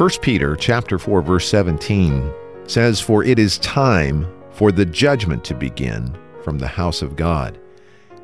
1 0.00 0.08
Peter 0.22 0.56
chapter 0.56 0.98
4 0.98 1.20
verse 1.20 1.46
17 1.50 2.32
says 2.66 3.02
for 3.02 3.22
it 3.22 3.38
is 3.38 3.58
time 3.58 4.26
for 4.50 4.72
the 4.72 4.86
judgment 4.86 5.44
to 5.44 5.52
begin 5.54 6.16
from 6.42 6.58
the 6.58 6.66
house 6.66 7.02
of 7.02 7.16
God. 7.16 7.60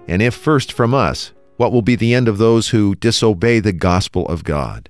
And 0.08 0.22
if 0.22 0.32
first 0.32 0.72
from 0.72 0.94
us, 0.94 1.32
what 1.58 1.72
will 1.72 1.82
be 1.82 1.94
the 1.94 2.14
end 2.14 2.28
of 2.28 2.38
those 2.38 2.70
who 2.70 2.94
disobey 2.94 3.60
the 3.60 3.74
gospel 3.74 4.26
of 4.26 4.42
God? 4.42 4.88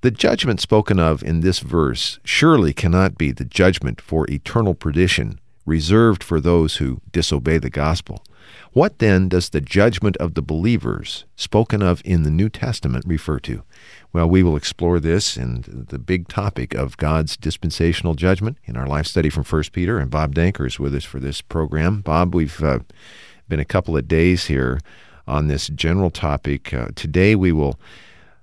The 0.00 0.10
judgment 0.10 0.62
spoken 0.62 0.98
of 0.98 1.22
in 1.22 1.40
this 1.40 1.58
verse 1.58 2.20
surely 2.24 2.72
cannot 2.72 3.18
be 3.18 3.30
the 3.30 3.44
judgment 3.44 4.00
for 4.00 4.26
eternal 4.30 4.72
perdition 4.72 5.38
reserved 5.66 6.24
for 6.24 6.40
those 6.40 6.76
who 6.76 7.02
disobey 7.12 7.58
the 7.58 7.68
gospel. 7.68 8.24
What 8.72 8.98
then 8.98 9.28
does 9.28 9.50
the 9.50 9.60
judgment 9.60 10.16
of 10.18 10.34
the 10.34 10.42
believers 10.42 11.24
spoken 11.36 11.82
of 11.82 12.02
in 12.04 12.22
the 12.22 12.30
New 12.30 12.48
Testament 12.48 13.04
refer 13.06 13.38
to? 13.40 13.62
Well, 14.12 14.28
we 14.28 14.42
will 14.42 14.56
explore 14.56 15.00
this 15.00 15.36
and 15.36 15.64
the 15.64 15.98
big 15.98 16.28
topic 16.28 16.74
of 16.74 16.96
God's 16.96 17.36
dispensational 17.36 18.14
judgment 18.14 18.58
in 18.64 18.76
our 18.76 18.86
life 18.86 19.06
study 19.06 19.30
from 19.30 19.44
1 19.44 19.62
Peter. 19.72 19.98
And 19.98 20.10
Bob 20.10 20.34
Danker 20.34 20.66
is 20.66 20.78
with 20.78 20.94
us 20.94 21.04
for 21.04 21.20
this 21.20 21.40
program. 21.40 22.00
Bob, 22.00 22.34
we've 22.34 22.62
uh, 22.62 22.80
been 23.48 23.60
a 23.60 23.64
couple 23.64 23.96
of 23.96 24.08
days 24.08 24.46
here 24.46 24.80
on 25.26 25.48
this 25.48 25.68
general 25.68 26.10
topic. 26.10 26.72
Uh, 26.72 26.88
today 26.94 27.34
we 27.34 27.52
will 27.52 27.78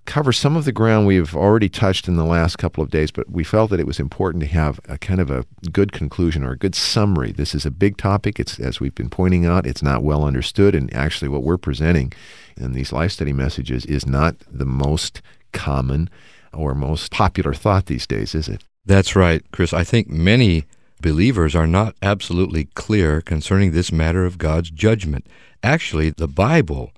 cover 0.06 0.34
some 0.34 0.56
of 0.56 0.66
the 0.66 0.72
ground 0.72 1.08
we've 1.08 1.36
already 1.36 1.70
touched 1.70 2.08
in 2.08 2.16
the 2.16 2.26
last 2.26 2.58
couple 2.58 2.84
of 2.84 2.90
days, 2.90 3.12
but 3.12 3.30
we 3.30 3.44
felt 3.44 3.70
that 3.70 3.80
it 3.80 3.88
was 3.88 4.00
important 4.00 4.42
to 4.44 4.50
have 4.50 4.80
a 4.88 4.98
kind 4.98 5.20
of 5.20 5.32
a 5.32 5.46
good 5.72 5.92
conclusion 5.92 6.44
or 6.44 6.52
a 6.52 6.58
good 6.58 6.76
summary. 6.76 7.32
This 7.32 7.56
is 7.56 7.66
a 7.66 7.72
big 7.72 7.98
topic. 7.98 8.40
It's 8.40 8.60
as 8.60 8.80
we've 8.80 8.96
been 8.96 9.10
pointing 9.10 9.46
out, 9.46 9.66
it's 9.66 9.84
not 9.84 10.04
well 10.04 10.26
understood, 10.26 10.76
and 10.76 10.94
actually, 10.94 11.30
what 11.30 11.44
we're 11.44 11.58
presenting 11.58 12.14
in 12.58 12.74
these 12.74 12.92
life 12.92 13.12
study 13.12 13.34
messages 13.34 13.86
is 13.86 14.06
not 14.06 14.36
the 14.52 14.66
most 14.66 15.22
common 15.52 16.10
or 16.54 16.76
most 16.76 17.12
popular 17.12 17.54
thought 17.54 17.86
these 17.86 18.06
days, 18.06 18.36
is 18.36 18.48
it? 18.48 18.64
That's 18.86 19.16
right, 19.16 19.44
Chris. 19.52 19.74
I 19.74 19.84
think 19.84 20.10
many 20.10 20.66
believers 21.02 21.56
are 21.56 21.68
not 21.68 21.96
absolutely 22.02 22.66
clear 22.76 23.22
concerning 23.22 23.72
this 23.72 23.92
matter 23.92 24.26
of 24.26 24.38
God's 24.38 24.70
judgment. 24.70 25.26
Actually, 25.64 26.10
the 26.10 26.28
Bible 26.28 26.92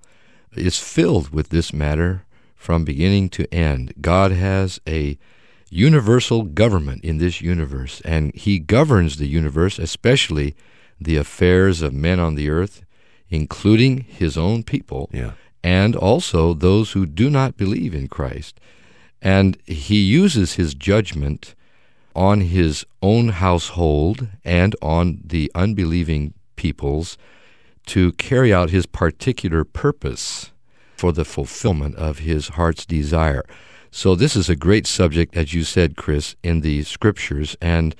is 0.55 0.79
filled 0.79 1.29
with 1.29 1.49
this 1.49 1.73
matter 1.73 2.24
from 2.65 2.83
beginning 2.83 3.29
to 3.29 3.45
end. 3.53 3.93
God 4.01 4.31
has 4.31 4.79
a 4.87 5.19
universal 5.69 6.41
government 6.41 7.03
in 7.05 7.19
this 7.19 7.39
universe, 7.39 8.01
and 8.03 8.33
He 8.33 8.57
governs 8.57 9.17
the 9.17 9.27
universe, 9.27 9.77
especially 9.77 10.55
the 10.99 11.15
affairs 11.15 11.83
of 11.83 11.93
men 11.93 12.19
on 12.19 12.33
the 12.33 12.49
earth, 12.49 12.83
including 13.29 13.99
His 13.99 14.35
own 14.35 14.63
people, 14.63 15.11
Yeah. 15.13 15.33
and 15.63 15.95
also 15.95 16.55
those 16.55 16.93
who 16.93 17.05
do 17.05 17.29
not 17.29 17.55
believe 17.55 17.93
in 17.93 18.07
Christ. 18.07 18.59
And 19.21 19.59
He 19.65 19.99
uses 20.01 20.53
His 20.53 20.73
judgment 20.73 21.53
on 22.15 22.41
His 22.41 22.83
own 23.03 23.29
household 23.29 24.27
and 24.43 24.75
on 24.81 25.21
the 25.23 25.51
unbelieving 25.53 26.33
peoples 26.55 27.15
to 27.93 28.11
carry 28.13 28.51
out 28.51 28.71
His 28.71 28.87
particular 28.87 29.63
purpose 29.63 30.51
for 30.95 31.11
the 31.11 31.25
fulfillment 31.25 31.95
of 31.95 32.19
his 32.19 32.49
heart's 32.49 32.85
desire. 32.85 33.43
So, 33.91 34.15
this 34.15 34.35
is 34.35 34.49
a 34.49 34.55
great 34.55 34.87
subject, 34.87 35.37
as 35.37 35.53
you 35.53 35.63
said, 35.63 35.95
Chris, 35.95 36.35
in 36.43 36.61
the 36.61 36.83
scriptures, 36.83 37.55
and 37.61 37.95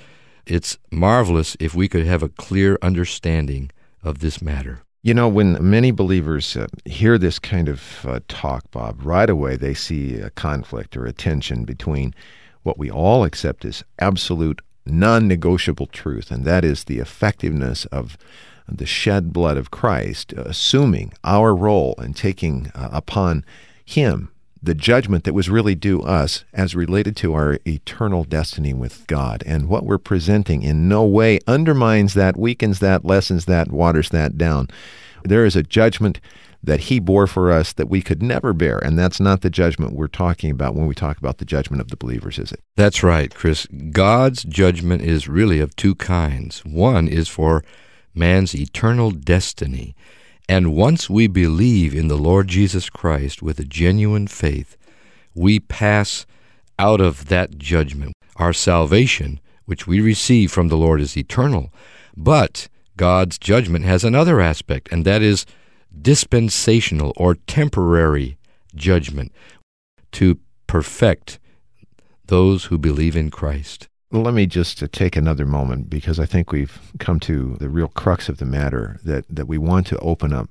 it's 0.46 0.78
marvelous 0.92 1.56
if 1.60 1.74
we 1.74 1.88
could 1.88 2.06
have 2.06 2.22
a 2.22 2.30
clear 2.30 2.78
understanding 2.82 3.72
of 4.04 4.20
this 4.20 4.42
matter. 4.42 4.82
You 5.04 5.14
know, 5.14 5.28
when 5.28 5.58
many 5.62 5.92
believers 5.92 6.58
uh, 6.58 6.68
hear 6.84 7.18
this 7.18 7.40
kind 7.40 7.70
of 7.70 8.06
uh, 8.06 8.20
talk, 8.28 8.70
Bob, 8.72 9.06
right 9.06 9.30
away 9.30 9.56
they 9.56 9.74
see 9.74 10.16
a 10.16 10.32
conflict 10.32 10.98
or 10.98 11.06
a 11.06 11.14
tension 11.14 11.64
between 11.64 12.14
what 12.64 12.80
we 12.80 12.90
all 12.90 13.24
accept 13.24 13.66
as 13.66 13.84
absolute 14.00 14.62
non 14.86 15.28
negotiable 15.28 15.88
truth, 15.88 16.32
and 16.32 16.44
that 16.46 16.66
is 16.66 16.84
the 16.84 17.00
effectiveness 17.00 17.86
of 17.86 18.18
the 18.68 18.86
shed 18.86 19.32
blood 19.32 19.58
of 19.58 19.72
Christ, 19.72 20.34
assuming 20.34 21.14
our 21.24 21.56
role 21.56 21.96
and 21.98 22.16
taking 22.16 22.72
uh, 22.76 22.90
upon 22.92 23.46
Him 23.84 24.32
the 24.66 24.74
judgment 24.74 25.24
that 25.26 25.34
was 25.34 25.50
really 25.50 25.76
due 25.76 26.02
us 26.02 26.44
as 26.52 26.76
related 26.76 27.16
to 27.16 27.34
our 27.34 27.60
eternal 27.68 28.24
destiny 28.24 28.74
with 28.74 29.06
God. 29.06 29.44
And 29.46 29.70
what 29.70 29.86
we're 29.86 30.00
presenting 30.00 30.64
in 30.64 30.90
no 30.90 31.06
way 31.06 31.40
undermines 31.46 32.16
that, 32.16 32.36
weakens 32.36 32.80
that, 32.80 33.06
lessens 33.06 33.46
that, 33.46 33.72
waters 33.72 34.10
that 34.10 34.38
down. 34.38 34.68
There 35.24 35.46
is 35.46 35.56
a 35.56 35.64
judgment 35.64 36.20
that 36.64 36.82
He 36.82 37.00
bore 37.00 37.28
for 37.28 37.52
us 37.52 37.74
that 37.74 37.90
we 37.90 38.02
could 38.02 38.24
never 38.24 38.54
bear. 38.54 38.80
And 38.80 38.98
that's 38.98 39.20
not 39.20 39.42
the 39.42 39.52
judgment 39.52 39.94
we're 39.94 40.08
talking 40.08 40.50
about 40.50 40.74
when 40.74 40.88
we 40.88 40.96
talk 40.96 41.20
about 41.20 41.38
the 41.38 41.46
judgment 41.46 41.82
of 41.82 41.90
the 41.90 41.98
believers, 41.98 42.40
is 42.40 42.52
it? 42.52 42.62
That's 42.76 43.04
right, 43.04 43.34
Chris. 43.34 43.68
God's 43.92 44.44
judgment 44.44 45.04
is 45.04 45.28
really 45.28 45.60
of 45.60 45.76
two 45.76 45.94
kinds. 45.96 46.66
One 46.66 47.08
is 47.08 47.28
for 47.28 47.64
man's 48.16 48.56
eternal 48.56 49.12
destiny. 49.12 49.96
And 50.48 50.76
once 50.76 51.10
we 51.10 51.28
believe 51.28 51.94
in 51.94 52.08
the 52.08 52.18
Lord 52.18 52.48
Jesus 52.48 52.90
Christ 52.90 53.42
with 53.42 53.60
a 53.60 53.66
genuine 53.66 54.28
faith, 54.28 54.78
we 55.34 55.60
pass 55.60 56.26
out 56.78 57.02
of 57.02 57.28
that 57.28 57.58
judgment. 57.58 58.14
Our 58.38 58.54
salvation, 58.54 59.40
which 59.66 59.88
we 59.88 60.00
receive 60.00 60.52
from 60.52 60.68
the 60.68 60.78
Lord, 60.78 61.02
is 61.02 61.18
eternal. 61.18 61.74
But 62.16 62.68
God's 62.98 63.38
judgment 63.38 63.86
has 63.86 64.04
another 64.04 64.40
aspect, 64.40 64.90
and 64.92 65.06
that 65.06 65.22
is 65.22 65.46
dispensational 66.02 67.14
or 67.18 67.36
temporary 67.36 68.38
judgment 68.76 69.32
to 70.12 70.40
perfect 70.68 71.40
those 72.28 72.66
who 72.66 72.78
believe 72.78 73.16
in 73.16 73.32
Christ. 73.32 73.88
Let 74.16 74.34
me 74.34 74.46
just 74.46 74.82
uh, 74.82 74.88
take 74.94 75.18
another 75.18 75.46
moment 75.46 75.90
because 75.90 76.22
I 76.22 76.26
think 76.26 76.52
we've 76.52 76.80
come 77.00 77.20
to 77.22 77.58
the 77.60 77.68
real 77.68 77.90
crux 77.90 78.30
of 78.30 78.38
the 78.38 78.46
matter 78.46 78.98
that, 79.04 79.26
that 79.30 79.46
we 79.46 79.58
want 79.58 79.88
to 79.88 80.00
open 80.00 80.32
up. 80.32 80.50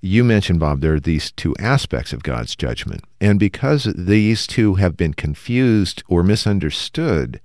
You 0.00 0.24
mentioned, 0.24 0.58
Bob, 0.58 0.80
there 0.80 0.94
are 0.94 1.00
these 1.00 1.30
two 1.32 1.54
aspects 1.58 2.14
of 2.14 2.22
God's 2.22 2.56
judgment. 2.56 3.04
And 3.20 3.38
because 3.38 3.84
these 3.94 4.46
two 4.46 4.76
have 4.76 4.96
been 4.96 5.12
confused 5.12 6.02
or 6.08 6.22
misunderstood, 6.22 7.40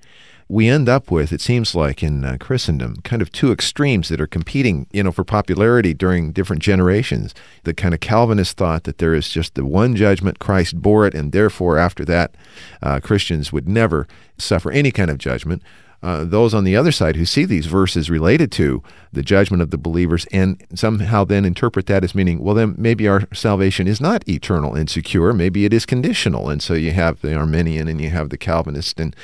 we 0.50 0.70
end 0.70 0.88
up 0.88 1.12
with, 1.12 1.34
it 1.34 1.42
seems 1.42 1.76
like 1.76 2.02
in 2.02 2.24
uh, 2.24 2.38
Christendom, 2.40 2.98
kind 3.04 3.22
of 3.22 3.32
two 3.32 3.52
extremes 3.52 4.08
that 4.08 4.22
are 4.22 4.28
competing, 4.28 4.88
you 4.92 5.04
know, 5.04 5.12
for 5.12 5.26
popularity 5.26 5.94
during 5.94 6.32
different 6.32 6.62
generations. 6.62 7.34
The 7.64 7.74
kind 7.74 7.94
of 7.94 8.00
Calvinist 8.00 8.56
thought 8.56 8.84
that 8.86 9.00
there 9.00 9.14
is 9.14 9.28
just 9.28 9.56
the 9.56 9.66
one 9.66 9.96
judgment, 9.96 10.40
Christ 10.40 10.82
bore 10.82 11.06
it, 11.06 11.14
and 11.14 11.34
therefore 11.34 11.78
after 11.78 12.06
that, 12.06 12.34
uh, 12.82 13.02
Christians 13.02 13.52
would 13.52 13.68
never 13.68 14.08
suffer 14.38 14.72
any 14.72 14.92
kind 14.92 15.10
of 15.10 15.18
judgment. 15.18 15.62
Uh, 16.04 16.24
those 16.24 16.54
on 16.54 16.64
the 16.64 16.76
other 16.76 16.92
side 16.92 17.16
who 17.16 17.26
see 17.26 17.44
these 17.44 17.66
verses 17.66 18.10
related 18.10 18.52
to 18.52 18.84
the 19.12 19.24
judgment 19.24 19.64
of 19.64 19.72
the 19.72 19.78
believers 19.78 20.28
and 20.32 20.64
somehow 20.76 21.24
then 21.24 21.44
interpret 21.44 21.88
that 21.88 22.04
as 22.04 22.14
meaning, 22.14 22.40
well, 22.40 22.54
then 22.54 22.76
maybe 22.78 23.08
our 23.08 23.28
salvation 23.34 23.88
is 23.88 24.00
not 24.00 24.28
eternal 24.30 24.76
and 24.76 24.90
secure. 24.90 25.34
Maybe 25.34 25.66
it 25.66 25.74
is 25.74 25.88
conditional. 25.88 26.50
And 26.50 26.62
so 26.62 26.76
you 26.76 26.92
have 26.92 27.22
the 27.22 27.36
Arminian 27.36 27.88
and 27.88 28.00
you 28.00 28.12
have 28.12 28.30
the 28.30 28.38
Calvinist. 28.38 29.00
And 29.00 29.16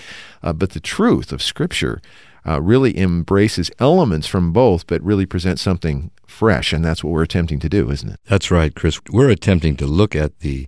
uh, 0.41 0.53
but 0.53 0.71
the 0.71 0.79
truth 0.79 1.31
of 1.31 1.43
Scripture 1.43 2.01
uh, 2.45 2.61
really 2.61 2.97
embraces 2.97 3.71
elements 3.79 4.27
from 4.27 4.51
both, 4.51 4.87
but 4.87 5.01
really 5.03 5.25
presents 5.25 5.61
something 5.61 6.11
fresh. 6.25 6.73
And 6.73 6.83
that's 6.83 7.03
what 7.03 7.11
we're 7.11 7.23
attempting 7.23 7.59
to 7.59 7.69
do, 7.69 7.91
isn't 7.91 8.09
it? 8.09 8.19
That's 8.27 8.51
right, 8.51 8.73
Chris. 8.73 8.99
We're 9.09 9.29
attempting 9.29 9.75
to 9.77 9.85
look 9.85 10.15
at 10.15 10.39
the 10.39 10.67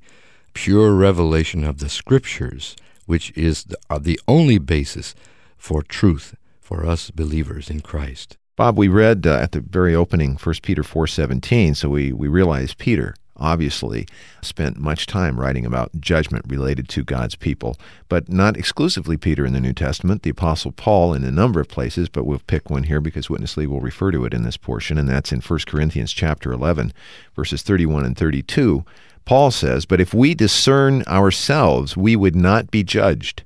pure 0.53 0.93
revelation 0.93 1.63
of 1.63 1.79
the 1.79 1.89
Scriptures, 1.89 2.75
which 3.05 3.31
is 3.35 3.65
the, 3.65 3.77
uh, 3.89 3.99
the 3.99 4.19
only 4.27 4.57
basis 4.57 5.15
for 5.57 5.81
truth 5.81 6.35
for 6.59 6.85
us 6.85 7.11
believers 7.11 7.69
in 7.69 7.81
Christ. 7.81 8.37
Bob, 8.55 8.77
we 8.77 8.87
read 8.87 9.27
uh, 9.27 9.35
at 9.35 9.51
the 9.51 9.59
very 9.59 9.93
opening 9.93 10.35
1 10.35 10.55
Peter 10.61 10.81
4:17, 10.81 11.75
so 11.75 11.89
we 11.89 12.11
we 12.11 12.27
realize 12.27 12.73
Peter 12.73 13.15
obviously 13.37 14.07
spent 14.41 14.77
much 14.77 15.05
time 15.05 15.39
writing 15.39 15.65
about 15.65 15.91
judgment 15.99 16.45
related 16.47 16.87
to 16.87 17.03
God's 17.03 17.35
people, 17.35 17.77
but 18.07 18.29
not 18.29 18.57
exclusively 18.57 19.17
Peter 19.17 19.45
in 19.45 19.53
the 19.53 19.59
New 19.59 19.73
Testament, 19.73 20.21
the 20.21 20.29
apostle 20.29 20.71
Paul 20.71 21.13
in 21.13 21.23
a 21.23 21.31
number 21.31 21.59
of 21.59 21.67
places, 21.67 22.07
but 22.07 22.25
we'll 22.25 22.39
pick 22.47 22.69
one 22.69 22.83
here 22.83 23.01
because 23.01 23.29
Witness 23.29 23.57
Lee 23.57 23.67
will 23.67 23.81
refer 23.81 24.11
to 24.11 24.25
it 24.25 24.33
in 24.33 24.43
this 24.43 24.57
portion 24.57 24.97
and 24.97 25.09
that's 25.09 25.31
in 25.31 25.41
1 25.41 25.59
Corinthians 25.67 26.13
chapter 26.13 26.51
11 26.53 26.93
verses 27.35 27.61
31 27.61 28.05
and 28.05 28.17
32. 28.17 28.85
Paul 29.25 29.49
says, 29.51 29.85
But 29.85 29.99
if 29.99 30.13
we 30.13 30.35
discern 30.35 31.01
ourselves, 31.07 31.97
we 31.97 32.15
would 32.15 32.35
not 32.35 32.69
be 32.69 32.83
judged. 32.83 33.43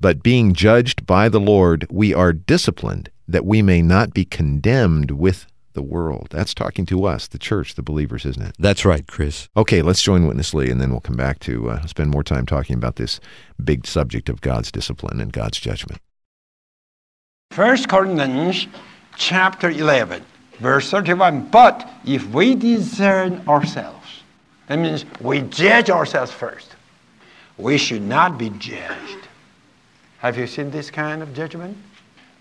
But 0.00 0.22
being 0.22 0.52
judged 0.52 1.06
by 1.06 1.28
the 1.28 1.40
Lord, 1.40 1.86
we 1.90 2.12
are 2.12 2.32
disciplined, 2.32 3.10
that 3.26 3.46
we 3.46 3.62
may 3.62 3.82
not 3.82 4.12
be 4.12 4.24
condemned 4.24 5.10
with 5.10 5.46
the 5.72 5.82
world. 5.82 6.28
That's 6.30 6.54
talking 6.54 6.86
to 6.86 7.04
us, 7.04 7.28
the 7.28 7.38
church, 7.38 7.74
the 7.74 7.82
believers, 7.82 8.26
isn't 8.26 8.42
it? 8.42 8.56
That's 8.58 8.84
right, 8.84 9.06
Chris. 9.06 9.48
Okay, 9.56 9.82
let's 9.82 10.02
join 10.02 10.26
Witness 10.26 10.52
Lee, 10.54 10.70
and 10.70 10.80
then 10.80 10.90
we'll 10.90 11.00
come 11.00 11.16
back 11.16 11.38
to 11.40 11.70
uh, 11.70 11.86
spend 11.86 12.10
more 12.10 12.24
time 12.24 12.46
talking 12.46 12.76
about 12.76 12.96
this 12.96 13.20
big 13.62 13.86
subject 13.86 14.28
of 14.28 14.40
God's 14.40 14.72
discipline 14.72 15.20
and 15.20 15.32
God's 15.32 15.60
judgment. 15.60 16.00
First 17.52 17.88
Corinthians 17.88 18.66
chapter 19.16 19.70
11, 19.70 20.22
verse 20.58 20.90
31. 20.90 21.48
But 21.48 21.88
if 22.04 22.26
we 22.30 22.54
discern 22.54 23.42
ourselves, 23.48 24.22
that 24.66 24.78
means 24.78 25.04
we 25.20 25.42
judge 25.42 25.90
ourselves 25.90 26.32
first. 26.32 26.74
We 27.56 27.78
should 27.78 28.02
not 28.02 28.36
be 28.36 28.50
judged. 28.50 29.28
Have 30.18 30.38
you 30.38 30.46
seen 30.46 30.70
this 30.70 30.90
kind 30.90 31.22
of 31.22 31.34
judgment? 31.34 31.76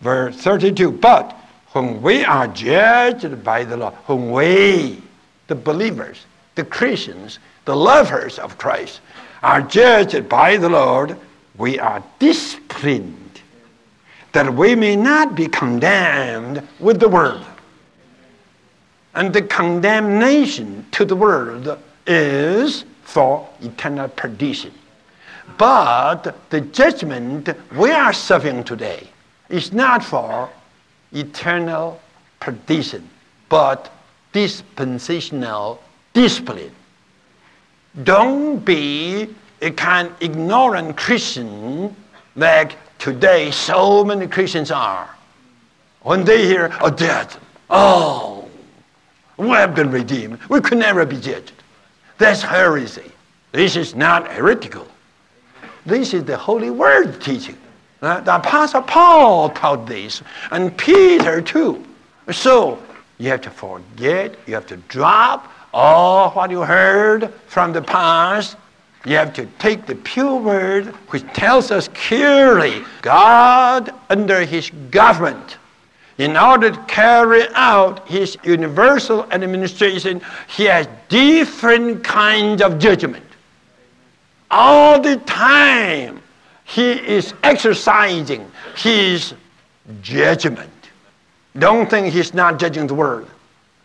Verse 0.02 0.36
32. 0.38 0.92
But 0.92 1.34
when 1.72 2.02
we 2.02 2.24
are 2.24 2.48
judged 2.48 3.44
by 3.44 3.64
the 3.64 3.78
Lord, 3.78 3.94
when 4.06 4.32
we, 4.32 5.02
the 5.48 5.56
believers, 5.56 6.26
the 6.56 6.64
Christians, 6.64 7.40
the 7.66 7.76
lovers 7.76 8.40
of 8.40 8.58
Christ, 8.58 9.02
are 9.44 9.62
judged 9.62 10.30
by 10.30 10.58
the 10.58 10.70
Lord, 10.70 11.18
we 11.58 11.80
are 11.80 12.04
disciplined 12.20 13.26
that 14.36 14.54
we 14.54 14.76
may 14.76 14.98
not 14.98 15.34
be 15.34 15.48
condemned 15.48 16.62
with 16.80 17.00
the 17.00 17.08
world. 17.08 17.46
And 19.14 19.32
the 19.34 19.42
condemnation 19.42 20.86
to 20.92 21.06
the 21.06 21.16
world 21.16 21.80
is 22.06 22.84
for 23.04 23.48
eternal 23.62 24.10
perdition. 24.10 24.74
But 25.58 26.36
the 26.50 26.62
judgment 26.62 27.50
we 27.76 27.92
are 27.92 28.14
serving 28.14 28.64
today 28.64 29.08
is 29.50 29.72
not 29.72 30.04
for 30.04 30.50
eternal 31.12 32.02
perdition, 32.40 33.10
but 33.50 33.92
dispensational 34.34 35.82
discipline. 36.14 36.72
Don't 38.04 38.60
be 38.60 39.30
a 39.62 39.72
kind 39.72 40.10
of 40.10 40.22
ignorant 40.22 40.98
Christian 40.98 41.96
like 42.36 42.78
today 43.00 43.52
so 43.52 44.04
many 44.04 44.28
Christians 44.28 44.72
are. 44.72 45.10
When 46.02 46.24
they 46.26 46.46
hear 46.46 46.72
a 46.84 46.92
death, 46.92 47.40
oh, 47.70 48.48
we 49.38 49.50
have 49.50 49.74
been 49.74 49.92
redeemed. 49.92 50.40
We 50.50 50.60
could 50.62 50.78
never 50.78 51.06
be 51.06 51.18
judged. 51.18 51.54
That's 52.18 52.42
heresy. 52.42 53.12
This 53.52 53.76
is 53.76 53.96
not 53.96 54.32
heretical. 54.32 54.88
This 55.86 56.14
is 56.14 56.24
the 56.24 56.36
Holy 56.36 56.72
Word 56.72 57.22
teaching. 57.22 57.58
Uh, 58.02 58.20
the 58.22 58.36
Apostle 58.36 58.82
Paul 58.82 59.50
taught 59.52 59.86
this, 59.86 60.22
and 60.52 60.76
Peter 60.78 61.42
too. 61.42 61.86
So 62.32 62.80
you 63.18 63.30
have 63.30 63.42
to 63.42 63.52
forget, 63.52 64.36
you 64.48 64.56
have 64.56 64.68
to 64.68 64.78
drop 64.78 65.52
all 65.74 66.32
what 66.32 66.50
you 66.50 66.62
heard 66.62 67.32
from 67.48 67.72
the 67.72 67.82
past. 67.82 68.58
You 69.06 69.16
have 69.16 69.34
to 69.36 69.46
take 69.60 69.86
the 69.86 69.96
pure 69.96 70.38
word, 70.40 70.88
which 71.10 71.24
tells 71.34 71.70
us 71.70 71.88
clearly 71.90 72.84
God, 73.04 73.94
under 74.10 74.44
his 74.44 74.72
government, 74.90 75.58
in 76.18 76.38
order 76.38 76.72
to 76.72 76.82
carry 76.86 77.44
out 77.54 78.08
his 78.08 78.38
universal 78.44 79.26
administration, 79.32 80.22
he 80.48 80.64
has 80.64 80.88
different 81.10 82.04
kinds 82.04 82.62
of 82.62 82.80
judgment. 82.80 83.25
All 84.58 85.02
the 85.02 85.18
time, 85.18 86.22
he 86.64 86.94
is 86.94 87.34
exercising 87.44 88.50
his 88.78 89.34
judgment. 90.02 90.72
Don't 91.60 91.90
think 91.90 92.14
he's 92.14 92.34
not 92.34 92.58
judging 92.58 92.88
the 92.88 92.94
world. 92.94 93.30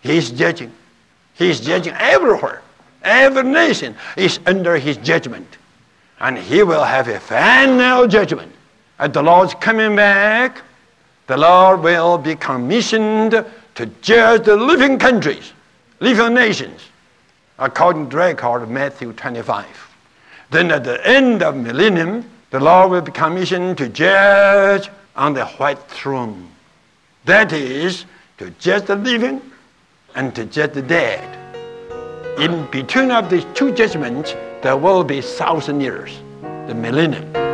He's 0.01 0.31
judging. 0.31 0.71
He's 1.35 1.59
judging 1.59 1.95
everywhere. 1.95 2.63
Every 3.03 3.43
nation 3.43 3.97
is 4.17 4.39
under 4.47 4.79
his 4.79 4.97
judgment. 4.99 5.59
And 6.21 6.39
he 6.39 6.63
will 6.63 6.85
have 6.85 7.09
a 7.09 7.19
final 7.19 8.07
judgment. 8.07 8.53
At 9.01 9.13
the 9.13 9.25
Lord's 9.25 9.55
coming 9.55 9.97
back, 9.97 10.63
the 11.27 11.37
Lord 11.37 11.81
will 11.81 12.17
be 12.17 12.37
commissioned 12.37 13.45
to 13.75 13.87
judge 14.03 14.45
the 14.45 14.57
living 14.57 15.01
countries, 15.01 15.53
living 15.99 16.33
nations, 16.33 16.81
according 17.59 18.05
to 18.05 18.11
the 18.11 18.19
record 18.19 18.63
of 18.63 18.71
Matthew 18.71 19.13
25. 19.13 19.90
Then 20.51 20.73
at 20.73 20.83
the 20.83 21.05
end 21.07 21.43
of 21.43 21.57
millennium, 21.57 22.29
the 22.51 22.59
Lord 22.59 22.91
will 22.91 23.01
be 23.01 23.13
commissioned 23.13 23.79
to 23.79 23.89
judge 23.89 24.91
on 25.15 25.33
the 25.35 25.47
white 25.47 25.79
throne. 25.89 26.49
That 27.25 27.53
is, 27.53 28.05
to 28.39 28.51
judge 28.59 28.87
the 28.87 28.97
living 28.97 29.41
and 30.17 30.35
to 30.35 30.45
judge 30.47 30.73
the 30.73 30.83
dead. 30.83 31.37
In 32.39 32.67
between 32.73 33.11
of 33.13 33.31
these 33.31 33.47
two 33.55 33.73
judgments, 33.73 34.35
there 34.63 34.77
will 34.77 35.05
be 35.05 35.21
thousand 35.21 35.81
years, 35.81 36.19
the 36.67 36.75
millennium. 36.75 37.50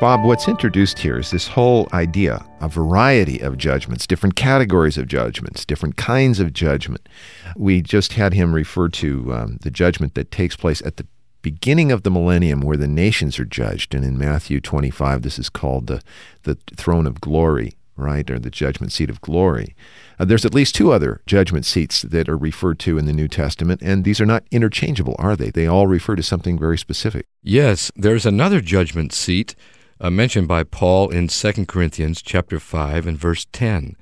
Bob, 0.00 0.22
what's 0.22 0.46
introduced 0.46 1.00
here 1.00 1.18
is 1.18 1.32
this 1.32 1.48
whole 1.48 1.88
idea, 1.92 2.46
a 2.60 2.68
variety 2.68 3.40
of 3.40 3.58
judgments, 3.58 4.06
different 4.06 4.36
categories 4.36 4.96
of 4.96 5.08
judgments, 5.08 5.64
different 5.64 5.96
kinds 5.96 6.38
of 6.38 6.52
judgment. 6.52 7.08
We 7.56 7.82
just 7.82 8.12
had 8.12 8.32
him 8.32 8.54
refer 8.54 8.88
to 8.90 9.34
um, 9.34 9.58
the 9.62 9.72
judgment 9.72 10.14
that 10.14 10.30
takes 10.30 10.54
place 10.54 10.80
at 10.82 10.98
the 10.98 11.06
beginning 11.42 11.90
of 11.90 12.04
the 12.04 12.12
millennium 12.12 12.60
where 12.60 12.76
the 12.76 12.86
nations 12.86 13.40
are 13.40 13.44
judged. 13.44 13.92
And 13.92 14.04
in 14.04 14.16
Matthew 14.16 14.60
25, 14.60 15.22
this 15.22 15.36
is 15.36 15.50
called 15.50 15.88
the, 15.88 16.00
the 16.44 16.54
throne 16.76 17.08
of 17.08 17.20
glory, 17.20 17.72
right? 17.96 18.30
Or 18.30 18.38
the 18.38 18.50
judgment 18.50 18.92
seat 18.92 19.10
of 19.10 19.20
glory. 19.20 19.74
Uh, 20.16 20.24
there's 20.26 20.44
at 20.44 20.54
least 20.54 20.76
two 20.76 20.92
other 20.92 21.22
judgment 21.26 21.66
seats 21.66 22.02
that 22.02 22.28
are 22.28 22.38
referred 22.38 22.78
to 22.80 22.98
in 22.98 23.06
the 23.06 23.12
New 23.12 23.26
Testament, 23.26 23.82
and 23.82 24.04
these 24.04 24.20
are 24.20 24.26
not 24.26 24.44
interchangeable, 24.52 25.16
are 25.18 25.34
they? 25.34 25.50
They 25.50 25.66
all 25.66 25.88
refer 25.88 26.14
to 26.14 26.22
something 26.22 26.56
very 26.56 26.78
specific. 26.78 27.26
Yes, 27.42 27.90
there's 27.96 28.26
another 28.26 28.60
judgment 28.60 29.12
seat 29.12 29.56
uh, 30.00 30.10
mentioned 30.10 30.48
by 30.48 30.64
Paul 30.64 31.10
in 31.10 31.28
2 31.28 31.66
Corinthians 31.66 32.22
chapter 32.22 32.60
5 32.60 33.06
and 33.06 33.18
verse 33.18 33.46
10. 33.52 33.96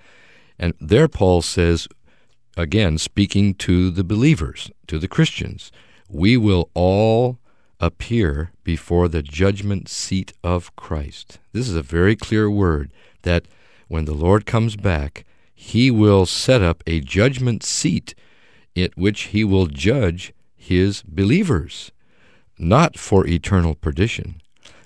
And 0.59 0.75
there 0.81 1.09
Paul 1.09 1.43
says, 1.43 1.88
again, 2.57 2.99
speaking 2.99 3.55
to 3.55 3.91
the 3.91 4.05
believers, 4.05 4.71
to 4.87 4.99
the 4.99 5.09
Christians, 5.09 5.71
we 6.09 6.37
will 6.37 6.71
all 6.75 7.38
appear 7.81 8.53
before 8.65 9.09
the 9.09 9.23
judgment 9.23 9.88
seat 9.88 10.33
of 10.43 10.75
Christ. 10.76 11.38
This 11.53 11.69
is 11.69 11.76
a 11.76 11.83
very 11.83 12.17
clear 12.17 12.50
word 12.50 12.91
that 13.23 13.47
when 13.88 14.07
the 14.07 14.15
Lord 14.15 14.47
comes 14.47 14.76
back, 14.76 15.25
he 15.55 15.91
will 15.91 16.26
set 16.26 16.62
up 16.62 16.83
a 16.87 17.00
judgment 17.00 17.62
seat 17.62 18.15
at 18.76 18.97
which 18.97 19.23
he 19.25 19.45
will 19.45 19.67
judge 19.67 20.33
his 20.55 21.03
believers, 21.03 21.93
not 22.59 22.99
for 22.99 23.26
eternal 23.26 23.75
perdition, 23.75 24.41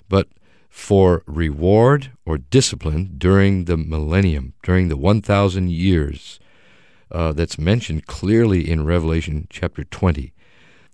but 0.07 0.27
for 0.71 1.21
reward 1.27 2.11
or 2.25 2.37
discipline 2.37 3.15
during 3.17 3.65
the 3.65 3.75
millennium, 3.75 4.53
during 4.63 4.87
the 4.87 4.95
1,000 4.95 5.69
years 5.69 6.39
uh, 7.11 7.33
that's 7.33 7.59
mentioned 7.59 8.07
clearly 8.07 8.71
in 8.71 8.85
Revelation 8.85 9.47
chapter 9.49 9.83
20. 9.83 10.33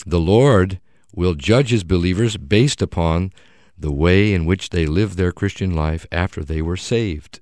The 0.03 0.19
Lord 0.19 0.79
will 1.13 1.35
judge 1.35 1.69
his 1.69 1.83
believers 1.83 2.37
based 2.37 2.81
upon 2.81 3.31
the 3.77 3.91
way 3.91 4.33
in 4.33 4.47
which 4.47 4.71
they 4.71 4.87
lived 4.87 5.15
their 5.15 5.31
Christian 5.31 5.75
life 5.75 6.07
after 6.11 6.43
they 6.43 6.61
were 6.61 6.75
saved. 6.75 7.39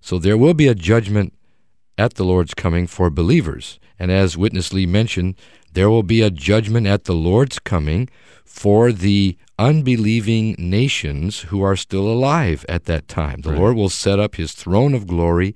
So 0.00 0.20
there 0.20 0.38
will 0.38 0.54
be 0.54 0.68
a 0.68 0.74
judgment 0.74 1.34
at 1.98 2.14
the 2.14 2.24
Lord's 2.24 2.54
coming 2.54 2.86
for 2.86 3.10
believers. 3.10 3.80
And 3.98 4.12
as 4.12 4.36
Witness 4.36 4.72
Lee 4.72 4.86
mentioned, 4.86 5.34
there 5.76 5.90
will 5.90 6.02
be 6.02 6.22
a 6.22 6.30
judgment 6.30 6.86
at 6.86 7.04
the 7.04 7.12
Lord's 7.12 7.58
coming 7.58 8.08
for 8.46 8.92
the 8.92 9.36
unbelieving 9.58 10.56
nations 10.58 11.40
who 11.40 11.60
are 11.60 11.76
still 11.76 12.08
alive 12.08 12.64
at 12.66 12.86
that 12.86 13.08
time. 13.08 13.42
The 13.42 13.50
right. 13.50 13.58
Lord 13.58 13.76
will 13.76 13.90
set 13.90 14.18
up 14.18 14.36
his 14.36 14.52
throne 14.52 14.94
of 14.94 15.06
glory. 15.06 15.54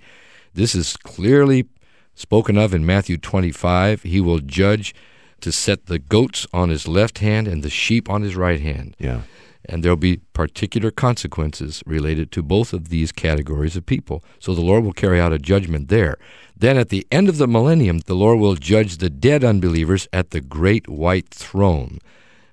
This 0.52 0.74
is 0.74 0.98
clearly 0.98 1.68
spoken 2.14 2.58
of 2.58 2.74
in 2.74 2.84
Matthew 2.84 3.16
25. 3.16 4.02
He 4.02 4.20
will 4.20 4.40
judge 4.40 4.94
to 5.40 5.50
set 5.50 5.86
the 5.86 5.98
goats 5.98 6.46
on 6.52 6.68
his 6.68 6.86
left 6.86 7.20
hand 7.20 7.48
and 7.48 7.62
the 7.62 7.70
sheep 7.70 8.10
on 8.10 8.20
his 8.20 8.36
right 8.36 8.60
hand. 8.60 8.96
Yeah. 8.98 9.22
And 9.66 9.82
there'll 9.82 9.96
be 9.96 10.20
particular 10.32 10.90
consequences 10.90 11.82
related 11.86 12.32
to 12.32 12.42
both 12.42 12.72
of 12.72 12.88
these 12.88 13.12
categories 13.12 13.76
of 13.76 13.86
people. 13.86 14.24
So 14.38 14.54
the 14.54 14.60
Lord 14.62 14.84
will 14.84 14.92
carry 14.92 15.20
out 15.20 15.32
a 15.32 15.38
judgment 15.38 15.88
there. 15.88 16.16
Then 16.56 16.76
at 16.76 16.88
the 16.88 17.06
end 17.10 17.28
of 17.28 17.38
the 17.38 17.46
millennium, 17.46 18.00
the 18.00 18.14
Lord 18.14 18.38
will 18.38 18.54
judge 18.54 18.96
the 18.96 19.10
dead 19.10 19.44
unbelievers 19.44 20.08
at 20.12 20.30
the 20.30 20.40
great 20.40 20.88
white 20.88 21.28
throne. 21.28 21.98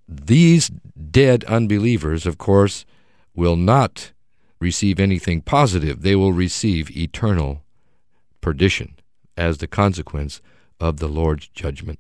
These 0.08 0.70
dead 1.12 1.44
unbelievers, 1.46 2.26
of 2.26 2.38
course, 2.38 2.86
will 3.36 3.56
not 3.56 4.12
receive 4.60 5.00
anything 5.00 5.42
positive. 5.42 6.02
They 6.02 6.16
will 6.16 6.34
receive 6.34 6.96
eternal 6.96 7.64
perdition. 8.42 8.96
as 9.38 9.60
the 9.60 9.68
consequence 9.68 10.42
of 10.80 10.98
the 10.98 11.08
Lord's 11.08 11.48
judgment. 11.50 12.00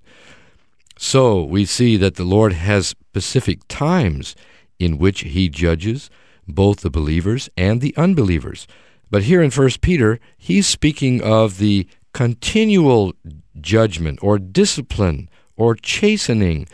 So 0.97 1.43
we 1.43 1.65
see 1.65 1.95
that 1.97 2.15
the 2.15 2.23
Lord 2.23 2.53
has 2.53 2.87
specific 2.87 3.59
times 3.67 4.35
in 4.79 4.97
which 4.97 5.21
he 5.21 5.49
judges 5.49 6.09
both 6.47 6.81
the 6.81 6.89
believers 6.89 7.49
and 7.57 7.81
the 7.81 7.95
unbelievers. 7.97 8.67
But 9.09 9.23
here 9.23 9.41
in 9.41 9.51
1 9.51 9.69
Peter, 9.81 10.19
he's 10.37 10.67
speaking 10.67 11.21
of 11.21 11.57
the 11.57 11.87
continual 12.13 13.13
judgment 13.59 14.19
or 14.21 14.39
discipline 14.39 15.29
or 15.55 15.75
chastening 15.75 16.67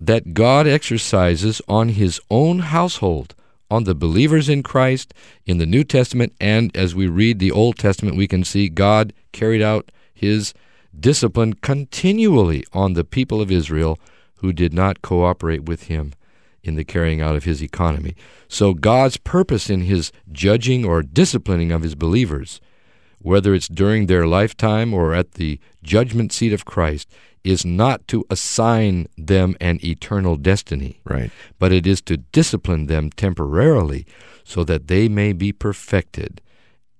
that 0.00 0.34
God 0.34 0.66
exercises 0.66 1.62
on 1.68 1.90
his 1.90 2.20
own 2.30 2.60
household, 2.60 3.34
on 3.70 3.84
the 3.84 3.94
believers 3.94 4.48
in 4.48 4.62
Christ 4.62 5.14
in 5.46 5.58
the 5.58 5.66
New 5.66 5.84
Testament, 5.84 6.34
and 6.40 6.74
as 6.76 6.94
we 6.94 7.06
read 7.06 7.38
the 7.38 7.50
Old 7.50 7.78
Testament, 7.78 8.16
we 8.16 8.28
can 8.28 8.44
see 8.44 8.68
God 8.68 9.12
carried 9.32 9.62
out 9.62 9.90
his 10.12 10.52
discipline 10.98 11.54
continually 11.54 12.64
on 12.72 12.92
the 12.92 13.04
people 13.04 13.40
of 13.40 13.50
Israel 13.50 13.98
who 14.36 14.52
did 14.52 14.72
not 14.72 15.02
cooperate 15.02 15.64
with 15.64 15.84
him 15.84 16.12
in 16.64 16.74
the 16.74 16.84
carrying 16.84 17.20
out 17.20 17.36
of 17.36 17.44
his 17.44 17.62
economy. 17.62 18.16
So 18.48 18.74
God's 18.74 19.18
purpose 19.18 19.70
in 19.70 19.82
his 19.82 20.10
judging 20.32 20.84
or 20.84 21.02
disciplining 21.02 21.70
of 21.70 21.82
his 21.82 21.94
believers, 21.94 22.60
whether 23.20 23.54
it's 23.54 23.68
during 23.68 24.06
their 24.06 24.26
lifetime 24.26 24.92
or 24.92 25.14
at 25.14 25.32
the 25.32 25.60
judgment 25.82 26.32
seat 26.32 26.52
of 26.52 26.64
Christ, 26.64 27.08
is 27.44 27.64
not 27.64 28.08
to 28.08 28.24
assign 28.30 29.06
them 29.18 29.54
an 29.60 29.78
eternal 29.84 30.36
destiny, 30.36 31.00
Right. 31.04 31.30
but 31.58 31.72
it 31.72 31.86
is 31.86 32.00
to 32.02 32.16
discipline 32.16 32.86
them 32.86 33.10
temporarily 33.10 34.06
so 34.44 34.64
that 34.64 34.88
they 34.88 35.08
may 35.08 35.34
be 35.34 35.52
perfected, 35.52 36.40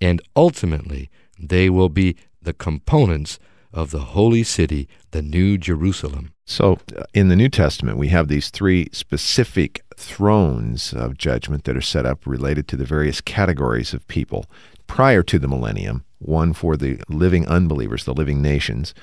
and 0.03 0.21
ultimately 0.37 1.11
they 1.39 1.71
will 1.71 1.89
be 1.89 2.17
the 2.43 2.53
components 2.53 3.39
of 3.73 3.91
the 3.91 4.01
holy 4.13 4.43
city, 4.43 4.87
the 5.13 5.23
New 5.23 5.57
Jerusalem. 5.57 6.34
So, 6.47 6.79
uh, 6.97 7.05
in 7.15 7.29
the 7.29 7.37
New 7.37 7.49
Testament, 7.49 7.97
we 7.97 8.09
have 8.09 8.29
these 8.29 8.51
three 8.51 8.89
specific 8.93 9.83
thrones 9.97 10.93
of 10.93 11.17
judgment 11.17 11.65
that 11.65 11.77
are 11.77 11.83
set 11.83 12.05
up 12.05 12.27
related 12.27 12.69
to 12.69 12.77
the 12.77 12.85
various 12.85 13.21
categories 13.21 13.95
of 13.95 14.07
people 14.09 14.47
prior 14.87 15.23
to 15.23 15.39
the 15.39 15.49
millennium 15.49 16.05
one 16.19 16.53
for 16.53 16.77
the 16.77 16.99
living 17.09 17.47
unbelievers, 17.47 18.05
the 18.05 18.15
living 18.15 18.41
nations, 18.41 18.95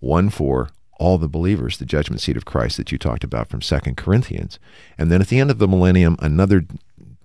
one 0.00 0.30
for 0.30 0.70
all 0.98 1.18
the 1.18 1.28
believers, 1.28 1.78
the 1.78 1.84
judgment 1.84 2.20
seat 2.20 2.36
of 2.36 2.44
Christ 2.44 2.76
that 2.76 2.92
you 2.92 2.98
talked 2.98 3.24
about 3.24 3.48
from 3.48 3.60
2 3.60 3.78
Corinthians. 3.96 4.58
And 4.96 5.10
then 5.10 5.20
at 5.20 5.28
the 5.28 5.40
end 5.40 5.50
of 5.50 5.58
the 5.58 5.68
millennium, 5.68 6.16
another 6.20 6.64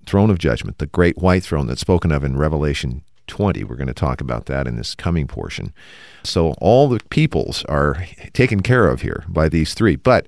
throne 0.05 0.29
of 0.29 0.39
judgment, 0.39 0.79
the 0.79 0.87
great 0.87 1.17
white 1.17 1.43
throne 1.43 1.67
that's 1.67 1.81
spoken 1.81 2.11
of 2.11 2.23
in 2.23 2.37
Revelation 2.37 3.03
20. 3.27 3.63
We're 3.63 3.75
going 3.75 3.87
to 3.87 3.93
talk 3.93 4.21
about 4.21 4.45
that 4.47 4.67
in 4.67 4.75
this 4.75 4.95
coming 4.95 5.27
portion. 5.27 5.73
So 6.23 6.51
all 6.59 6.87
the 6.87 6.99
peoples 7.09 7.63
are 7.65 8.05
taken 8.33 8.61
care 8.61 8.87
of 8.87 9.01
here 9.01 9.23
by 9.27 9.49
these 9.49 9.73
three. 9.73 9.95
But 9.95 10.27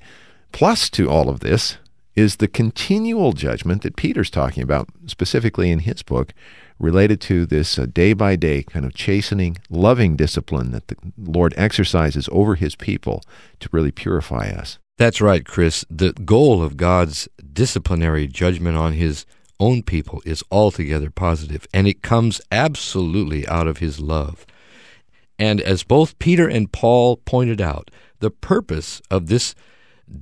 plus 0.51 0.89
to 0.91 1.09
all 1.09 1.29
of 1.29 1.39
this 1.39 1.77
is 2.15 2.37
the 2.37 2.47
continual 2.47 3.33
judgment 3.33 3.81
that 3.83 3.95
Peter's 3.95 4.29
talking 4.29 4.61
about, 4.61 4.89
specifically 5.07 5.71
in 5.71 5.79
his 5.79 6.03
book, 6.03 6.33
related 6.77 7.21
to 7.21 7.45
this 7.45 7.75
day 7.75 8.13
by 8.13 8.35
day 8.35 8.63
kind 8.63 8.85
of 8.85 8.93
chastening, 8.93 9.57
loving 9.69 10.15
discipline 10.15 10.71
that 10.71 10.87
the 10.87 10.95
Lord 11.17 11.53
exercises 11.57 12.27
over 12.31 12.55
his 12.55 12.75
people 12.75 13.21
to 13.59 13.69
really 13.71 13.91
purify 13.91 14.49
us. 14.49 14.79
That's 14.97 15.21
right, 15.21 15.45
Chris. 15.45 15.85
The 15.89 16.11
goal 16.11 16.61
of 16.61 16.75
God's 16.75 17.29
disciplinary 17.53 18.27
judgment 18.27 18.75
on 18.75 18.93
his 18.93 19.25
own 19.59 19.83
people 19.83 20.21
is 20.25 20.43
altogether 20.51 21.09
positive, 21.09 21.67
and 21.73 21.87
it 21.87 22.01
comes 22.01 22.41
absolutely 22.51 23.47
out 23.47 23.67
of 23.67 23.79
his 23.79 23.99
love. 23.99 24.45
And 25.37 25.61
as 25.61 25.83
both 25.83 26.19
Peter 26.19 26.47
and 26.47 26.71
Paul 26.71 27.17
pointed 27.17 27.61
out, 27.61 27.91
the 28.19 28.31
purpose 28.31 29.01
of 29.09 29.27
this 29.27 29.55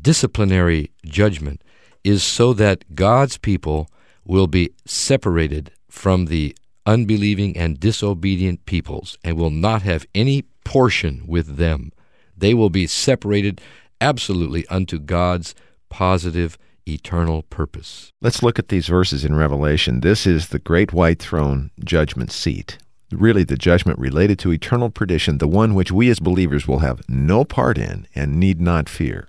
disciplinary 0.02 0.92
judgment 1.06 1.64
is 2.04 2.24
so 2.24 2.54
that 2.54 2.96
God's 2.96 3.38
people 3.38 3.90
will 4.26 4.48
be 4.48 4.72
separated 4.86 5.72
from 5.90 6.26
the 6.26 6.56
unbelieving 6.86 7.58
and 7.58 7.80
disobedient 7.80 8.66
peoples 8.66 9.18
and 9.24 9.38
will 9.38 9.50
not 9.50 9.82
have 9.82 10.06
any 10.14 10.44
portion 10.64 11.24
with 11.28 11.58
them. 11.58 11.92
They 12.36 12.54
will 12.54 12.70
be 12.70 12.88
separated 12.88 13.60
absolutely 14.00 14.68
unto 14.68 15.00
God's 15.00 15.56
positive 15.90 16.58
eternal 16.88 17.44
purpose. 17.44 18.12
Let's 18.22 18.42
look 18.42 18.58
at 18.58 18.70
these 18.70 18.88
verses 18.88 19.26
in 19.26 19.36
Revelation. 19.36 20.00
This 20.00 20.26
is 20.26 20.50
the 20.50 20.60
great 20.60 20.94
white 20.94 21.20
throne 21.20 21.72
judgment 21.84 22.32
seat. 22.32 22.78
Really, 23.12 23.44
the 23.44 23.58
judgment 23.58 24.00
related 24.00 24.38
to 24.40 24.52
eternal 24.52 24.90
perdition, 24.90 25.38
the 25.38 25.48
one 25.48 25.74
which 25.74 25.92
we 25.92 26.10
as 26.10 26.20
believers 26.20 26.68
will 26.68 26.80
have 26.80 27.08
no 27.08 27.46
part 27.46 27.78
in 27.78 28.08
and 28.14 28.40
need 28.40 28.60
not 28.60 28.90
fear. 28.90 29.28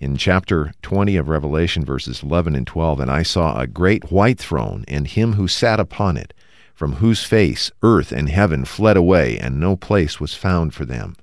In 0.00 0.16
chapter 0.16 0.72
20 0.82 1.16
of 1.16 1.28
Revelation, 1.28 1.84
verses 1.84 2.22
11 2.22 2.54
and 2.54 2.66
12, 2.66 3.00
and 3.00 3.10
I 3.10 3.22
saw 3.22 3.58
a 3.58 3.66
great 3.66 4.10
white 4.10 4.38
throne, 4.38 4.84
and 4.88 5.06
him 5.06 5.34
who 5.34 5.48
sat 5.48 5.80
upon 5.80 6.16
it, 6.16 6.34
from 6.74 6.94
whose 6.94 7.24
face 7.24 7.70
earth 7.82 8.12
and 8.12 8.28
heaven 8.28 8.64
fled 8.64 8.96
away, 8.96 9.38
and 9.38 9.58
no 9.58 9.76
place 9.76 10.20
was 10.20 10.34
found 10.34 10.74
for 10.74 10.84
them. 10.84 11.16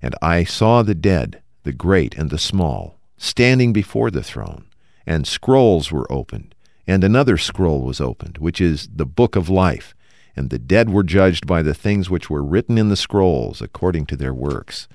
And 0.00 0.14
I 0.22 0.44
saw 0.44 0.82
the 0.82 0.94
dead, 0.94 1.42
the 1.64 1.72
great 1.72 2.14
and 2.14 2.30
the 2.30 2.38
small, 2.38 2.98
standing 3.18 3.72
before 3.72 4.10
the 4.10 4.22
throne 4.22 4.64
and 5.06 5.26
scrolls 5.26 5.92
were 5.92 6.10
opened, 6.10 6.54
and 6.86 7.04
another 7.04 7.38
scroll 7.38 7.82
was 7.82 8.00
opened, 8.00 8.38
which 8.38 8.60
is 8.60 8.88
the 8.94 9.06
book 9.06 9.36
of 9.36 9.48
life. 9.48 9.94
And 10.34 10.50
the 10.50 10.58
dead 10.58 10.90
were 10.90 11.02
judged 11.02 11.46
by 11.46 11.62
the 11.62 11.72
things 11.72 12.10
which 12.10 12.28
were 12.28 12.42
written 12.42 12.76
in 12.76 12.90
the 12.90 12.96
scrolls 12.96 13.62
according 13.62 14.06
to 14.06 14.16
their 14.16 14.34
works. 14.34 14.86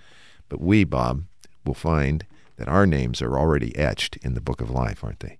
But 0.49 0.61
we, 0.61 0.83
Bob, 0.83 1.23
will 1.65 1.73
find 1.73 2.25
that 2.57 2.67
our 2.67 2.85
names 2.85 3.21
are 3.21 3.39
already 3.39 3.75
etched 3.75 4.17
in 4.17 4.35
the 4.35 4.41
book 4.41 4.61
of 4.61 4.69
life, 4.69 5.03
aren't 5.03 5.21
they? 5.21 5.39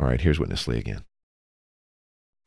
All 0.00 0.06
right, 0.06 0.20
here's 0.20 0.40
Witness 0.40 0.66
Lee 0.66 0.78
again. 0.78 1.04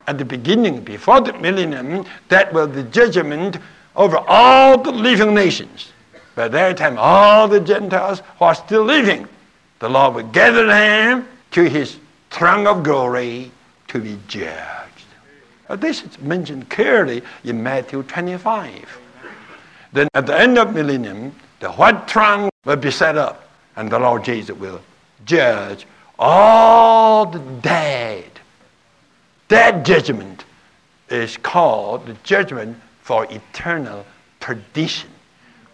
At 0.08 0.18
the 0.18 0.24
beginning, 0.24 0.80
before 0.80 1.20
the 1.20 1.34
millennium, 1.34 2.04
that 2.28 2.52
was 2.52 2.72
the 2.72 2.82
judgment 2.82 3.58
over 3.94 4.18
all 4.26 4.78
the 4.78 4.92
living 4.92 5.34
nations. 5.34 5.92
By 6.34 6.48
that 6.48 6.76
time, 6.76 6.96
all 6.98 7.48
the 7.48 7.60
Gentiles 7.60 8.22
who 8.38 8.44
are 8.44 8.54
still 8.54 8.84
living 8.84 9.28
the 9.78 9.88
Lord 9.88 10.14
will 10.14 10.28
gather 10.28 10.66
them 10.66 11.28
to 11.52 11.68
his 11.68 11.98
throne 12.30 12.66
of 12.66 12.82
glory 12.82 13.50
to 13.88 14.00
be 14.00 14.18
judged. 14.28 15.04
This 15.78 16.02
is 16.02 16.18
mentioned 16.20 16.70
clearly 16.70 17.22
in 17.44 17.62
Matthew 17.62 18.02
25. 18.02 19.00
Then 19.92 20.08
at 20.14 20.26
the 20.26 20.38
end 20.38 20.58
of 20.58 20.74
millennium, 20.74 21.34
the 21.60 21.70
white 21.72 22.08
throne 22.08 22.50
will 22.64 22.76
be 22.76 22.90
set 22.90 23.16
up, 23.16 23.48
and 23.76 23.90
the 23.90 23.98
Lord 23.98 24.24
Jesus 24.24 24.56
will 24.56 24.80
judge 25.24 25.86
all 26.18 27.26
the 27.26 27.38
dead. 27.38 28.30
That 29.48 29.84
judgment 29.84 30.44
is 31.08 31.36
called 31.36 32.06
the 32.06 32.14
judgment 32.24 32.78
for 33.02 33.26
eternal 33.30 34.04
perdition. 34.40 35.10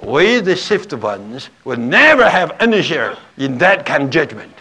We, 0.03 0.41
the 0.41 0.57
saved 0.57 0.93
ones, 0.93 1.49
will 1.65 1.79
never 1.79 2.29
have 2.29 2.57
any 2.61 2.83
share 2.83 3.17
in 3.37 3.59
that 3.59 3.87
kind 3.87 4.05
of 4.05 4.11
judgment. 4.11 4.53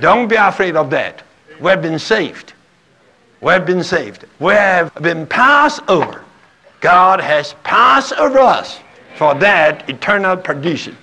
Don't 0.00 0.28
be 0.28 0.36
afraid 0.36 0.76
of 0.76 0.90
that. 0.90 1.22
We've 1.60 1.82
been 1.82 1.98
saved. 1.98 2.54
We've 3.40 3.64
been 3.64 3.82
saved. 3.82 4.26
We 4.38 4.52
have 4.52 4.94
been 4.94 5.26
passed 5.26 5.82
over. 5.88 6.24
God 6.80 7.20
has 7.20 7.54
passed 7.64 8.12
over 8.12 8.38
us 8.38 8.80
for 9.16 9.34
that 9.34 9.88
eternal 9.90 10.36
perdition 10.36 10.96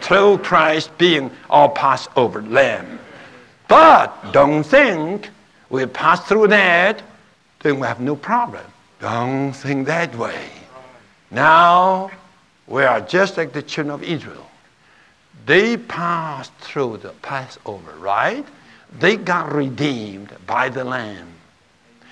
through 0.00 0.38
Christ 0.38 0.96
being 0.98 1.30
our 1.50 1.68
Passover 1.68 2.42
lamb. 2.42 2.98
But 3.68 4.32
don't 4.32 4.64
think 4.64 5.28
we 5.68 5.86
pass 5.86 6.26
through 6.26 6.48
that, 6.48 7.02
then 7.60 7.78
we 7.78 7.86
have 7.86 8.00
no 8.00 8.16
problem. 8.16 8.64
Don't 9.00 9.52
think 9.52 9.86
that 9.86 10.16
way. 10.16 10.48
Now, 11.30 12.10
we 12.70 12.84
are 12.84 13.00
just 13.00 13.36
like 13.36 13.52
the 13.52 13.62
children 13.62 13.92
of 13.92 14.02
Israel. 14.04 14.48
They 15.44 15.76
passed 15.76 16.54
through 16.60 16.98
the 16.98 17.10
Passover, 17.20 17.92
right? 17.98 18.46
They 18.98 19.16
got 19.16 19.52
redeemed 19.52 20.32
by 20.46 20.68
the 20.68 20.84
Lamb. 20.84 21.32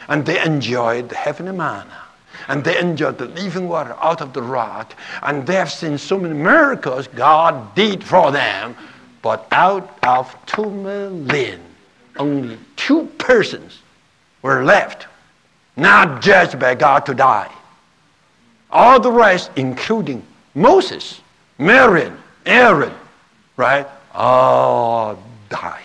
And 0.09 0.27
they 0.27 0.43
enjoyed 0.45 1.11
the 1.11 1.15
heavenly 1.15 1.53
manna. 1.53 2.03
And 2.49 2.65
they 2.65 2.79
enjoyed 2.79 3.19
the 3.19 3.27
living 3.27 3.69
water 3.69 3.95
out 4.01 4.21
of 4.21 4.33
the 4.33 4.43
rock. 4.43 4.95
And 5.23 5.47
they 5.47 5.55
have 5.55 5.71
seen 5.71 5.97
so 5.97 6.19
many 6.19 6.35
miracles 6.35 7.07
God 7.07 7.75
did 7.77 8.03
for 8.03 8.33
them. 8.33 8.75
But 9.23 9.47
out 9.53 9.97
of 10.03 10.35
two 10.47 10.71
million, 10.71 11.61
only 12.17 12.59
two 12.75 13.07
persons 13.19 13.79
were 14.43 14.65
left, 14.65 15.07
not 15.77 16.21
judged 16.21 16.59
by 16.59 16.75
God 16.75 17.07
to 17.07 17.15
die. 17.15 17.53
All 18.71 18.99
the 18.99 19.13
rest, 19.13 19.51
including 19.57 20.23
Moses, 20.59 21.21
Miriam, 21.59 22.19
Aaron, 22.45 22.93
right, 23.57 23.87
all 24.13 25.23
died 25.49 25.85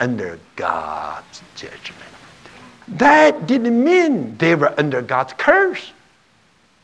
under 0.00 0.38
God's 0.56 1.42
judgment. 1.54 2.00
That 2.88 3.46
didn't 3.46 3.84
mean 3.84 4.38
they 4.38 4.54
were 4.54 4.72
under 4.78 5.02
God's 5.02 5.34
curse. 5.34 5.92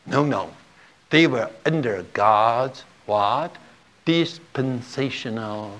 No, 0.05 0.23
no. 0.23 0.51
They 1.09 1.25
were 1.25 1.49
under 1.65 2.03
God's 2.13 2.83
what? 3.07 3.55
Dispensational, 4.05 5.79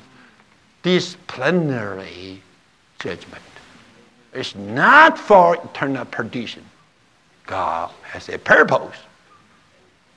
disciplinary 0.82 2.42
judgment. 2.98 3.44
It's 4.34 4.56
not 4.56 5.20
for 5.20 5.56
eternal 5.56 6.06
perdition. 6.06 6.66
God 7.46 7.92
has 8.04 8.28
a 8.30 8.40
purpose. 8.40 8.98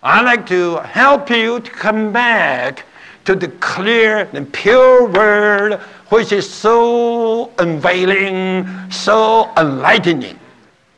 I'd 0.06 0.26
like 0.26 0.46
to 0.48 0.76
help 0.80 1.30
you 1.30 1.60
to 1.60 1.70
come 1.70 2.12
back 2.12 2.84
to 3.24 3.34
the 3.34 3.48
clear 3.48 4.28
and 4.34 4.52
pure 4.52 5.08
word 5.08 5.80
which 6.10 6.30
is 6.30 6.48
so 6.48 7.50
unveiling, 7.58 8.68
so 8.90 9.50
enlightening. 9.56 10.38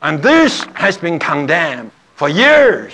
And 0.01 0.21
this 0.21 0.63
has 0.73 0.97
been 0.97 1.19
condemned 1.19 1.91
for 2.15 2.27
years. 2.27 2.93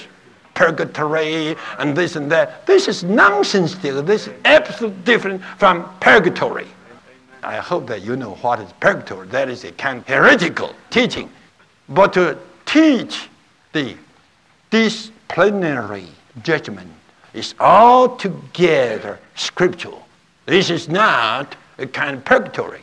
Purgatory 0.53 1.55
and 1.79 1.97
this 1.97 2.15
and 2.15 2.31
that. 2.31 2.67
This 2.67 2.87
is 2.87 3.03
nonsense 3.03 3.71
still. 3.71 4.03
This 4.03 4.27
is 4.27 4.33
absolutely 4.45 5.01
different 5.03 5.41
from 5.57 5.91
purgatory. 5.99 6.67
I 7.41 7.55
hope 7.57 7.87
that 7.87 8.03
you 8.03 8.15
know 8.15 8.35
what 8.35 8.59
is 8.59 8.71
purgatory. 8.73 9.27
That 9.29 9.49
is 9.49 9.63
a 9.63 9.71
kind 9.71 9.97
of 9.97 10.07
heretical 10.07 10.75
teaching. 10.91 11.31
But 11.89 12.13
to 12.13 12.37
teach 12.65 13.29
the 13.73 13.97
disciplinary 15.27 16.07
judgment 16.43 16.91
is 17.33 17.55
altogether 17.59 19.19
scriptural. 19.35 20.05
This 20.45 20.69
is 20.69 20.89
not 20.89 21.55
a 21.77 21.87
kind 21.87 22.17
of 22.17 22.25
purgatory. 22.25 22.81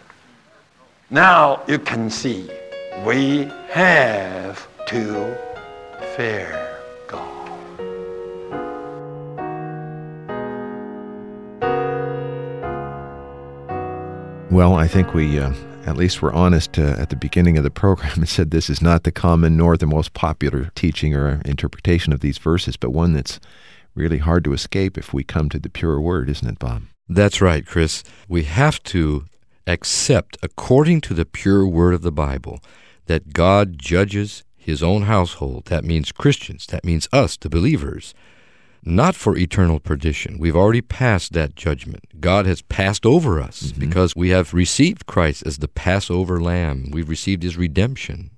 Now 1.11 1.63
you 1.69 1.79
can 1.79 2.11
see 2.11 2.49
we 3.05 3.49
have 3.71 4.67
to 4.87 5.37
fear 6.17 6.79
God. 7.07 7.37
Well, 14.51 14.75
I 14.75 14.89
think 14.89 15.15
we 15.15 15.39
uh, 15.39 15.53
at 15.87 15.97
least 15.97 16.21
were 16.21 16.33
honest 16.33 16.79
uh, 16.79 16.97
at 16.99 17.11
the 17.11 17.17
beginning 17.17 17.57
of 17.57 17.65
the 17.65 17.71
program 17.71 18.13
and 18.15 18.29
said 18.29 18.51
this 18.51 18.71
is 18.71 18.83
not 18.83 19.05
the 19.05 19.13
common 19.13 19.57
nor 19.57 19.77
the 19.77 19.87
most 19.87 20.15
popular 20.15 20.71
teaching 20.75 21.15
or 21.15 21.41
interpretation 21.45 22.13
of 22.13 22.21
these 22.21 22.39
verses, 22.39 22.77
but 22.77 22.91
one 22.91 23.13
that's 23.13 23.41
really 23.95 24.19
hard 24.19 24.45
to 24.45 24.53
escape 24.53 24.97
if 24.97 25.13
we 25.13 25.25
come 25.25 25.49
to 25.49 25.59
the 25.59 25.71
pure 25.71 26.01
word, 26.01 26.29
isn't 26.29 26.49
it, 26.49 26.59
Bob? 26.59 26.83
That's 27.09 27.41
right, 27.41 27.67
Chris. 27.67 28.05
We 28.29 28.45
have 28.45 28.83
to 28.85 29.25
accept, 29.67 30.37
according 30.43 31.01
to 31.03 31.15
the 31.15 31.25
pure 31.25 31.67
word 31.67 31.95
of 31.95 32.03
the 32.03 32.13
Bible, 32.13 32.61
that 33.07 33.33
God 33.33 33.79
judges 33.79 34.45
his 34.57 34.83
own 34.83 35.03
household. 35.03 35.67
That 35.67 35.85
means 35.85 36.13
Christians. 36.13 36.67
That 36.67 36.85
means 36.85 37.09
us, 37.13 37.37
the 37.37 37.49
believers. 37.49 38.15
Not 38.83 39.15
for 39.15 39.37
eternal 39.37 39.79
perdition. 39.79 40.39
We've 40.39 40.57
already 40.57 40.81
passed 40.81 41.33
that 41.35 41.55
judgment. 41.55 42.21
God 42.21 42.47
has 42.47 42.63
passed 42.63 43.05
over 43.05 43.41
us 43.41 43.65
mm-hmm. 43.65 43.81
because 43.81 44.17
we 44.17 44.31
have 44.31 44.55
received 44.55 45.07
Christ 45.07 45.43
as 45.47 45.59
the 45.59 45.69
Passover 45.69 46.41
lamb. 46.41 46.91
We've 46.91 47.09
received 47.09 47.43
his 47.43 47.59
redemption. 47.59 48.31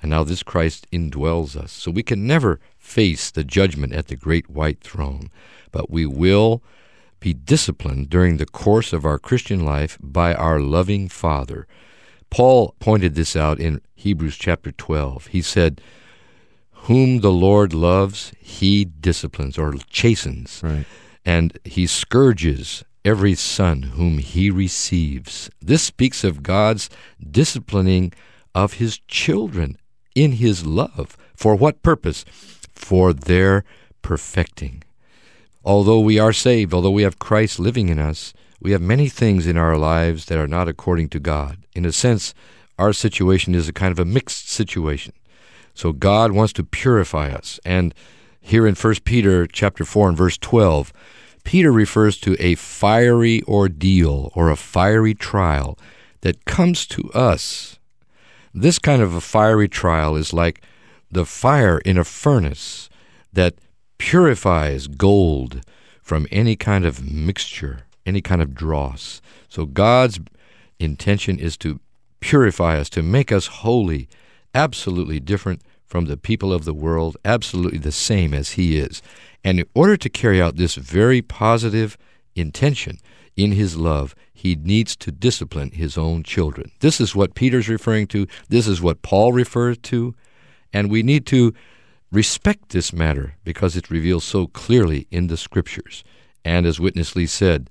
And 0.00 0.10
now 0.10 0.22
this 0.22 0.44
Christ 0.44 0.86
indwells 0.92 1.56
us. 1.56 1.72
So 1.72 1.90
we 1.90 2.04
can 2.04 2.26
never 2.26 2.60
face 2.76 3.30
the 3.30 3.44
judgment 3.44 3.92
at 3.92 4.06
the 4.06 4.16
great 4.16 4.48
white 4.48 4.80
throne, 4.80 5.30
but 5.72 5.90
we 5.90 6.06
will 6.06 6.62
be 7.20 7.34
disciplined 7.34 8.08
during 8.08 8.36
the 8.36 8.46
course 8.46 8.92
of 8.92 9.04
our 9.04 9.18
Christian 9.18 9.64
life 9.64 9.98
by 10.00 10.34
our 10.34 10.60
loving 10.60 11.08
Father. 11.08 11.66
Paul 12.30 12.74
pointed 12.78 13.14
this 13.14 13.34
out 13.34 13.58
in 13.58 13.80
Hebrews 13.96 14.36
chapter 14.36 14.70
12. 14.70 15.28
He 15.28 15.42
said, 15.42 15.80
Whom 16.88 17.20
the 17.20 17.30
Lord 17.30 17.74
loves, 17.74 18.32
he 18.40 18.84
disciplines 18.84 19.58
or 19.58 19.74
chastens, 19.90 20.60
right. 20.64 20.86
and 21.24 21.58
he 21.64 21.86
scourges 21.86 22.82
every 23.04 23.34
son 23.34 23.82
whom 23.82 24.18
he 24.18 24.50
receives. 24.50 25.50
This 25.60 25.82
speaks 25.82 26.24
of 26.24 26.42
God's 26.42 26.88
disciplining 27.30 28.12
of 28.54 28.74
his 28.74 28.98
children 29.06 29.76
in 30.14 30.32
his 30.32 30.66
love. 30.66 31.16
For 31.36 31.54
what 31.54 31.82
purpose? 31.82 32.24
For 32.72 33.12
their 33.12 33.64
perfecting. 34.02 34.82
Although 35.64 36.00
we 36.00 36.18
are 36.18 36.32
saved, 36.32 36.72
although 36.72 36.90
we 36.90 37.02
have 37.02 37.18
Christ 37.18 37.58
living 37.58 37.88
in 37.88 37.98
us, 37.98 38.32
we 38.60 38.72
have 38.72 38.80
many 38.80 39.08
things 39.08 39.46
in 39.46 39.56
our 39.56 39.76
lives 39.76 40.24
that 40.26 40.38
are 40.38 40.48
not 40.48 40.68
according 40.68 41.10
to 41.10 41.20
God. 41.20 41.58
In 41.74 41.84
a 41.84 41.92
sense, 41.92 42.34
our 42.78 42.92
situation 42.92 43.54
is 43.54 43.68
a 43.68 43.72
kind 43.72 43.92
of 43.92 43.98
a 43.98 44.04
mixed 44.04 44.48
situation. 44.48 45.12
So 45.78 45.92
God 45.92 46.32
wants 46.32 46.52
to 46.54 46.64
purify 46.64 47.30
us. 47.30 47.60
And 47.64 47.94
here 48.40 48.66
in 48.66 48.74
1 48.74 48.94
Peter 49.04 49.46
chapter 49.46 49.84
4 49.84 50.08
and 50.08 50.16
verse 50.16 50.36
12, 50.38 50.92
Peter 51.44 51.72
refers 51.72 52.18
to 52.18 52.36
a 52.38 52.54
fiery 52.56 53.42
ordeal 53.44 54.32
or 54.34 54.50
a 54.50 54.56
fiery 54.56 55.14
trial 55.14 55.78
that 56.20 56.44
comes 56.44 56.86
to 56.86 57.10
us 57.12 57.78
this 58.54 58.78
kind 58.78 59.02
of 59.02 59.14
a 59.14 59.20
fiery 59.20 59.68
trial 59.68 60.16
is 60.16 60.32
like 60.32 60.62
the 61.10 61.24
fire 61.24 61.78
in 61.78 61.96
a 61.98 62.04
furnace 62.04 62.88
that 63.32 63.54
purifies 63.98 64.86
gold 64.86 65.60
from 66.02 66.26
any 66.30 66.56
kind 66.56 66.84
of 66.84 67.04
mixture, 67.04 67.80
any 68.06 68.20
kind 68.20 68.42
of 68.42 68.54
dross. 68.54 69.20
So 69.48 69.66
God's 69.66 70.20
intention 70.78 71.38
is 71.38 71.56
to 71.58 71.80
purify 72.20 72.78
us, 72.78 72.88
to 72.90 73.02
make 73.02 73.30
us 73.30 73.46
holy, 73.46 74.08
absolutely 74.54 75.20
different 75.20 75.62
from 75.86 76.06
the 76.06 76.16
people 76.16 76.52
of 76.52 76.64
the 76.64 76.74
world, 76.74 77.16
absolutely 77.24 77.78
the 77.78 77.92
same 77.92 78.34
as 78.34 78.52
He 78.52 78.78
is. 78.78 79.02
And 79.42 79.60
in 79.60 79.66
order 79.74 79.96
to 79.96 80.08
carry 80.08 80.40
out 80.40 80.56
this 80.56 80.74
very 80.74 81.22
positive 81.22 81.96
intention 82.34 82.98
in 83.36 83.52
His 83.52 83.76
love, 83.76 84.14
he 84.38 84.54
needs 84.54 84.94
to 84.94 85.10
discipline 85.10 85.72
his 85.72 85.98
own 85.98 86.22
children. 86.22 86.70
This 86.78 87.00
is 87.00 87.12
what 87.12 87.34
Peter's 87.34 87.68
referring 87.68 88.06
to. 88.08 88.28
This 88.48 88.68
is 88.68 88.80
what 88.80 89.02
Paul 89.02 89.32
refers 89.32 89.76
to. 89.78 90.14
And 90.72 90.88
we 90.88 91.02
need 91.02 91.26
to 91.26 91.52
respect 92.12 92.68
this 92.68 92.92
matter 92.92 93.34
because 93.42 93.76
it 93.76 93.90
reveals 93.90 94.22
so 94.22 94.46
clearly 94.46 95.08
in 95.10 95.26
the 95.26 95.36
Scriptures. 95.36 96.04
And 96.44 96.66
as 96.66 96.78
Witness 96.78 97.16
Lee 97.16 97.26
said, 97.26 97.68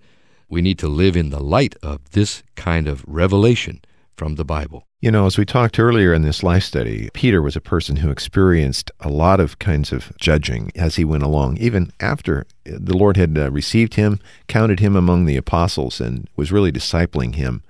we 0.50 0.62
need 0.62 0.78
to 0.80 0.90
live 0.90 1.16
in 1.16 1.30
the 1.30 1.42
light 1.42 1.78
of 1.82 2.12
this 2.12 2.44
kind 2.56 2.90
of 2.90 3.06
revelation 3.08 3.80
from 4.18 4.36
the 4.36 4.44
Bible. 4.44 4.84
You 5.00 5.12
know, 5.12 5.28
as 5.28 5.38
we 5.38 5.46
talked 5.46 5.80
earlier 5.80 6.12
in 6.12 6.24
this 6.24 6.42
life 6.42 6.64
study, 6.64 7.10
Peter 7.14 7.42
was 7.42 7.56
a 7.56 7.62
person 7.62 7.98
who 7.98 8.10
experienced 8.10 8.90
a 9.00 9.10
lot 9.10 9.40
of 9.40 9.60
kinds 9.60 9.92
of 9.92 10.12
judging 10.18 10.72
as 10.76 10.96
he 10.96 11.06
went 11.06 11.22
along, 11.22 11.58
even 11.58 11.92
after 12.00 12.48
the 12.66 12.98
Lord 12.98 13.16
had 13.16 13.38
uh, 13.38 13.52
received 13.52 13.94
him, 13.94 14.20
counted 14.48 14.80
him 14.80 14.96
among 14.96 15.26
the 15.26 15.38
apostles, 15.38 16.02
and 16.02 16.28
was 16.36 16.52
really 16.52 16.72
discipling 16.72 17.36
him 17.36 17.62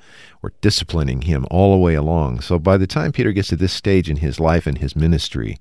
or 0.42 0.54
disciplining 0.62 1.24
him 1.24 1.46
all 1.52 1.74
the 1.74 1.84
way 1.84 1.96
along. 1.96 2.40
So 2.40 2.58
by 2.58 2.78
the 2.78 2.88
time 2.88 3.12
Peter 3.12 3.34
gets 3.34 3.50
to 3.50 3.58
this 3.58 3.74
stage 3.74 4.10
in 4.10 4.18
his 4.18 4.40
life 4.40 4.66
and 4.66 4.78
his 4.78 4.96
ministry, 4.96 5.60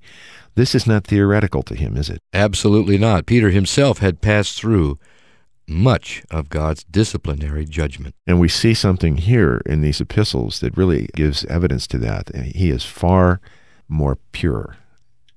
this 0.55 0.73
is 0.73 0.87
not 0.87 1.03
theoretical 1.03 1.63
to 1.63 1.75
him, 1.75 1.97
is 1.97 2.09
it? 2.09 2.19
Absolutely 2.33 2.97
not. 2.97 3.25
Peter 3.25 3.49
himself 3.49 3.99
had 3.99 4.21
passed 4.21 4.57
through 4.57 4.97
much 5.67 6.23
of 6.31 6.49
God's 6.49 6.83
disciplinary 6.85 7.65
judgment. 7.65 8.15
And 8.25 8.39
we 8.39 8.47
see 8.47 8.73
something 8.73 9.17
here 9.17 9.61
in 9.65 9.81
these 9.81 9.99
epistles 9.99 10.59
that 10.61 10.77
really 10.77 11.09
gives 11.15 11.45
evidence 11.45 11.87
to 11.87 11.97
that. 11.99 12.33
He 12.35 12.69
is 12.69 12.85
far 12.85 13.41
more 13.89 14.17
pure, 14.31 14.77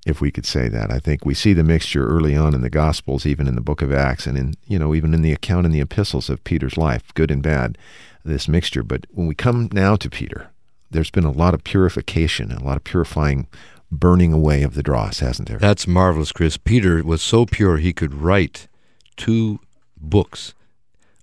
if 0.06 0.20
we 0.20 0.30
could 0.30 0.46
say 0.46 0.68
that. 0.68 0.92
I 0.92 0.98
think 0.98 1.24
we 1.24 1.34
see 1.34 1.52
the 1.52 1.64
mixture 1.64 2.06
early 2.06 2.36
on 2.36 2.54
in 2.54 2.62
the 2.62 2.70
Gospels, 2.70 3.26
even 3.26 3.46
in 3.46 3.54
the 3.54 3.60
book 3.60 3.82
of 3.82 3.92
Acts, 3.92 4.26
and 4.26 4.38
in 4.38 4.54
you 4.66 4.78
know, 4.78 4.94
even 4.94 5.14
in 5.14 5.22
the 5.22 5.32
account 5.32 5.66
in 5.66 5.72
the 5.72 5.80
epistles 5.80 6.30
of 6.30 6.44
Peter's 6.44 6.76
life, 6.76 7.12
good 7.14 7.30
and 7.30 7.42
bad, 7.42 7.76
this 8.24 8.48
mixture. 8.48 8.82
But 8.82 9.06
when 9.10 9.26
we 9.26 9.34
come 9.34 9.68
now 9.72 9.96
to 9.96 10.08
Peter, 10.08 10.50
there's 10.90 11.10
been 11.10 11.24
a 11.24 11.30
lot 11.30 11.54
of 11.54 11.64
purification, 11.64 12.52
a 12.52 12.62
lot 12.62 12.76
of 12.76 12.84
purifying 12.84 13.46
burning 13.92 14.32
away 14.32 14.62
of 14.62 14.74
the 14.74 14.82
dross, 14.82 15.18
hasn't 15.18 15.48
there? 15.48 15.58
That's 15.58 15.86
marvelous, 15.86 16.32
Chris. 16.32 16.56
Peter 16.56 17.02
was 17.02 17.22
so 17.22 17.44
pure 17.46 17.78
he 17.78 17.92
could 17.92 18.14
write 18.14 18.68
two 19.16 19.58
books 20.00 20.54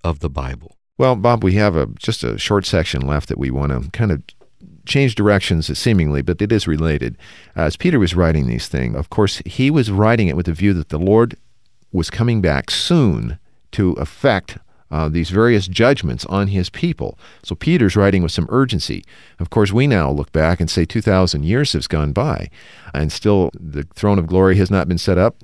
of 0.04 0.20
the 0.20 0.30
Bible. 0.30 0.76
Well, 0.98 1.16
Bob, 1.16 1.44
we 1.44 1.54
have 1.54 1.76
a 1.76 1.88
just 1.98 2.24
a 2.24 2.38
short 2.38 2.66
section 2.66 3.06
left 3.06 3.30
that 3.30 3.38
we 3.38 3.52
want 3.52 3.72
to 3.72 3.90
kind 3.92 4.12
of 4.12 4.24
change 4.86 5.16
directions 5.16 5.78
seemingly, 5.78 6.22
but 6.22 6.42
it 6.42 6.52
is 6.52 6.68
related. 6.68 7.18
As 7.56 7.76
Peter 7.76 8.00
was 8.00 8.16
writing 8.16 8.48
these 8.48 8.68
things, 8.68 8.96
of 8.96 9.10
course, 9.10 9.42
he 9.46 9.70
was 9.70 9.92
writing 9.92 10.28
it 10.28 10.36
with 10.36 10.48
the 10.48 10.54
view 10.54 10.74
that 10.74 10.90
the 10.90 10.98
Lord 10.98 11.36
was 11.92 12.10
coming 12.10 12.42
back 12.42 12.72
soon 12.72 13.38
to 13.74 13.92
effect 13.94 14.58
uh, 14.90 15.10
these 15.10 15.30
various 15.30 15.68
judgments 15.68 16.26
on 16.26 16.48
his 16.48 16.70
people. 16.70 17.20
So 17.44 17.56
Peter's 17.56 17.96
writing 17.96 18.24
with 18.24 18.32
some 18.32 18.48
urgency. 18.50 19.04
Of 19.40 19.50
course, 19.50 19.72
we 19.72 19.86
now 19.86 20.10
look 20.10 20.32
back 20.32 20.60
and 20.60 20.70
say 20.70 20.86
2,000 20.86 21.44
years 21.44 21.74
has 21.74 21.88
gone 21.88 22.13
by, 22.13 22.50
and 22.94 23.12
still 23.12 23.52
the 23.54 23.84
throne 23.94 24.18
of 24.18 24.28
glory 24.28 24.56
has 24.56 24.72
not 24.72 24.88
been 24.88 24.98
set 24.98 25.18
up 25.18 25.36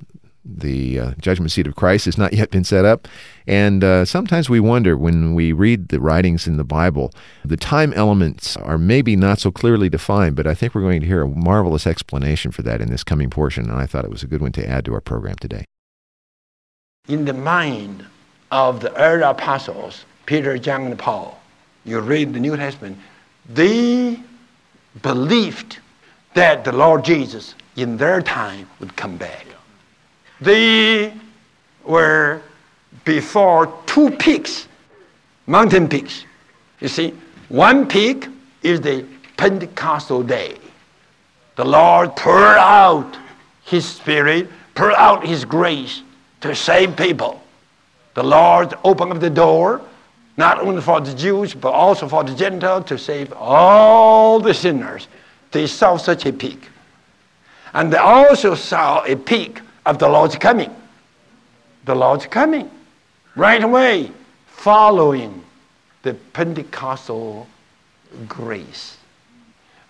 the 0.44 0.98
uh, 0.98 1.10
judgment 1.20 1.52
seat 1.52 1.66
of 1.66 1.74
Christ 1.74 2.04
has 2.04 2.18
not 2.18 2.32
yet 2.32 2.50
been 2.50 2.64
set 2.64 2.84
up. 2.84 3.08
And 3.46 3.82
uh, 3.82 4.04
sometimes 4.04 4.50
we 4.50 4.60
wonder 4.60 4.96
when 4.96 5.34
we 5.34 5.52
read 5.52 5.88
the 5.88 6.00
writings 6.00 6.46
in 6.46 6.56
the 6.56 6.64
Bible, 6.64 7.12
the 7.44 7.56
time 7.56 7.92
elements 7.94 8.56
are 8.56 8.78
maybe 8.78 9.16
not 9.16 9.38
so 9.38 9.50
clearly 9.50 9.88
defined, 9.88 10.36
but 10.36 10.46
I 10.46 10.54
think 10.54 10.74
we're 10.74 10.82
going 10.82 11.00
to 11.00 11.06
hear 11.06 11.22
a 11.22 11.28
marvelous 11.28 11.86
explanation 11.86 12.50
for 12.50 12.62
that 12.62 12.80
in 12.80 12.90
this 12.90 13.04
coming 13.04 13.30
portion. 13.30 13.70
And 13.70 13.78
I 13.78 13.86
thought 13.86 14.04
it 14.04 14.10
was 14.10 14.22
a 14.22 14.26
good 14.26 14.42
one 14.42 14.52
to 14.52 14.68
add 14.68 14.84
to 14.84 14.94
our 14.94 15.00
program 15.00 15.36
today. 15.36 15.64
in 17.08 17.24
the 17.24 17.34
mind 17.34 18.04
of 18.50 18.80
the 18.80 18.94
early 18.96 19.22
apostles, 19.22 20.04
Peter, 20.26 20.56
John, 20.58 20.86
and 20.86 20.98
Paul, 20.98 21.38
you 21.84 22.00
read 22.00 22.32
the 22.32 22.40
New 22.40 22.56
Testament, 22.56 22.98
they 23.48 24.18
believed 25.02 25.78
that 26.34 26.64
the 26.64 26.72
Lord 26.72 27.04
Jesus 27.04 27.54
in 27.76 27.96
their 27.96 28.22
time 28.22 28.68
would 28.80 28.96
come 28.96 29.16
back. 29.16 29.46
They 30.40 31.12
were 31.84 32.42
before 33.04 33.72
two 33.86 34.10
peaks, 34.10 34.68
mountain 35.46 35.88
peaks. 35.88 36.24
You 36.80 36.88
see, 36.88 37.14
one 37.48 37.86
peak 37.86 38.28
is 38.62 38.80
the 38.80 39.04
Pentecostal 39.36 40.22
day. 40.22 40.56
The 41.56 41.64
Lord 41.64 42.16
poured 42.16 42.58
out 42.58 43.16
His 43.64 43.86
Spirit, 43.86 44.48
poured 44.74 44.94
out 44.94 45.26
His 45.26 45.44
grace 45.44 46.02
to 46.40 46.54
save 46.54 46.96
people. 46.96 47.40
The 48.14 48.22
Lord 48.22 48.74
opened 48.84 49.12
up 49.12 49.20
the 49.20 49.30
door, 49.30 49.82
not 50.36 50.60
only 50.60 50.82
for 50.82 51.00
the 51.00 51.14
Jews, 51.14 51.54
but 51.54 51.70
also 51.70 52.08
for 52.08 52.24
the 52.24 52.34
Gentiles 52.34 52.86
to 52.86 52.98
save 52.98 53.32
all 53.32 54.40
the 54.40 54.54
sinners. 54.54 55.08
They 55.52 55.66
saw 55.66 55.96
such 55.96 56.26
a 56.26 56.32
peak. 56.32 56.68
And 57.72 57.92
they 57.92 57.98
also 57.98 58.54
saw 58.54 59.04
a 59.04 59.16
peak 59.16 59.60
of 59.86 59.98
the 59.98 60.08
Lord's 60.08 60.36
coming. 60.36 60.74
The 61.84 61.94
Lord's 61.94 62.26
coming 62.26 62.70
right 63.36 63.62
away, 63.62 64.10
following 64.46 65.42
the 66.02 66.14
Pentecostal 66.14 67.46
grace. 68.28 68.96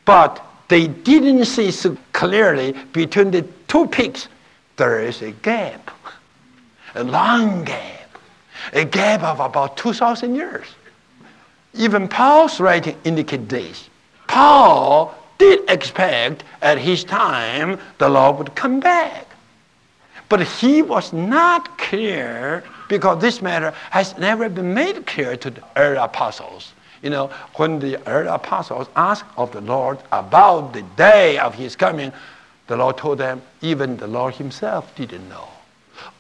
But 0.05 0.45
they 0.69 0.87
didn't 0.89 1.45
see 1.45 1.71
so 1.71 1.97
clearly 2.13 2.73
between 2.93 3.31
the 3.31 3.43
two 3.69 3.87
peaks, 3.87 4.29
there 4.77 5.01
is 5.01 5.23
a 5.23 5.31
gap, 5.31 5.91
a 6.95 7.05
long 7.05 7.65
gap, 7.65 8.19
a 8.73 8.85
gap 8.85 9.23
of 9.23 9.41
about 9.41 9.77
2,000 9.77 10.35
years. 10.35 10.67
Even 11.75 12.09
Paul's 12.09 12.61
writing 12.61 12.97
indicate 13.05 13.49
this. 13.49 13.89
Paul 14.27 15.15
did 15.39 15.69
expect 15.69 16.45
at 16.63 16.79
his 16.79 17.05
time 17.05 17.79
the 17.99 18.09
Lord 18.09 18.39
would 18.39 18.55
come 18.55 18.81
back. 18.81 19.24
But 20.29 20.43
he 20.43 20.83
was 20.83 21.13
not 21.13 21.79
clear 21.79 22.65
because 22.89 23.21
this 23.21 23.43
matter 23.43 23.73
has 23.91 24.17
never 24.19 24.49
been 24.49 24.75
made 24.75 25.07
clear 25.07 25.37
to 25.37 25.51
the 25.51 25.63
early 25.77 25.97
apostles. 25.97 26.73
You 27.03 27.11
know, 27.11 27.31
when 27.57 27.79
the 27.79 28.01
early 28.09 28.29
apostles 28.29 28.89
asked 28.97 29.27
of 29.37 29.53
the 29.53 29.61
Lord 29.61 29.99
about 30.11 30.73
the 30.73 30.83
day 30.97 31.39
of 31.39 31.55
his 31.55 31.77
coming, 31.77 32.13
the 32.67 32.77
Lord 32.77 32.97
told 32.97 33.19
them, 33.19 33.43
even 33.61 33.97
the 33.97 34.07
Lord 34.07 34.35
himself 34.35 34.95
didn't 34.97 35.29
know. 35.29 35.49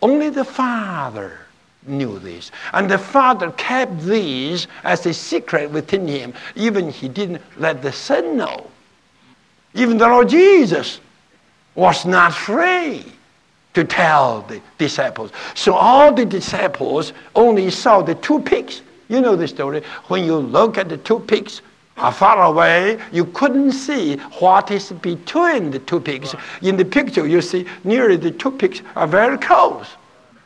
Only 0.03 0.29
the 0.29 0.45
Father 0.45 1.39
knew 1.87 2.19
this. 2.19 2.51
And 2.75 2.91
the 2.91 2.99
Father 2.99 3.51
kept 3.53 3.99
this 4.01 4.67
as 4.85 5.07
a 5.07 5.15
secret 5.15 5.71
within 5.71 6.07
him. 6.07 6.35
Even 6.55 6.91
he 6.91 7.09
didn't 7.09 7.43
let 7.57 7.83
the 7.83 7.93
Son 7.93 8.37
know. 8.37 8.71
Even 9.73 9.97
the 9.97 10.07
Lord 10.07 10.29
Jesus 10.29 11.01
was 11.75 12.05
not 12.05 12.35
free 12.35 13.05
to 13.75 13.85
tell 13.85 14.43
the 14.43 14.61
disciples. 14.79 15.31
So 15.55 15.75
all 15.75 16.13
the 16.13 16.25
disciples 16.25 17.13
only 17.35 17.71
saw 17.71 18.03
the 18.03 18.15
two 18.15 18.41
pigs. 18.41 18.83
You 19.09 19.21
know 19.21 19.37
the 19.37 19.49
story. 19.49 19.83
When 20.09 20.25
you 20.25 20.37
look 20.37 20.79
at 20.79 20.89
the 20.89 20.97
two 20.97 21.21
pigs 21.21 21.61
are 21.97 22.13
far 22.13 22.45
away, 22.45 22.99
you 23.13 23.27
couldn't 23.27 23.73
see 23.73 24.17
what 24.39 24.71
is 24.71 24.91
between 24.93 25.71
the 25.71 25.79
two 25.81 26.01
pigs. 26.01 26.35
In 26.63 26.77
the 26.77 26.85
picture, 26.85 27.27
you 27.27 27.41
see 27.43 27.67
nearly 27.85 28.17
the 28.17 28.31
two 28.31 28.51
pigs 28.51 28.83
are 28.97 29.07
very 29.07 29.39
close. 29.39 29.87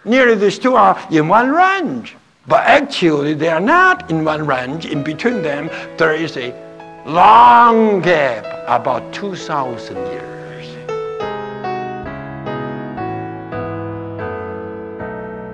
Nearly 0.05 0.35
these 0.35 0.59
two 0.59 0.75
are 0.75 0.99
in 1.11 1.29
one 1.29 1.51
range. 1.51 2.17
But 2.47 2.65
actually, 2.65 3.35
they 3.35 3.49
are 3.49 3.61
not 3.61 4.11
in 4.11 4.25
one 4.25 4.47
range. 4.47 4.87
In 4.87 5.03
between 5.03 5.43
them, 5.43 5.69
there 5.99 6.15
is 6.15 6.37
a 6.39 6.55
long 7.05 8.01
gap, 8.01 8.47
about 8.67 9.13
2,000 9.13 9.97
years. 9.97 10.38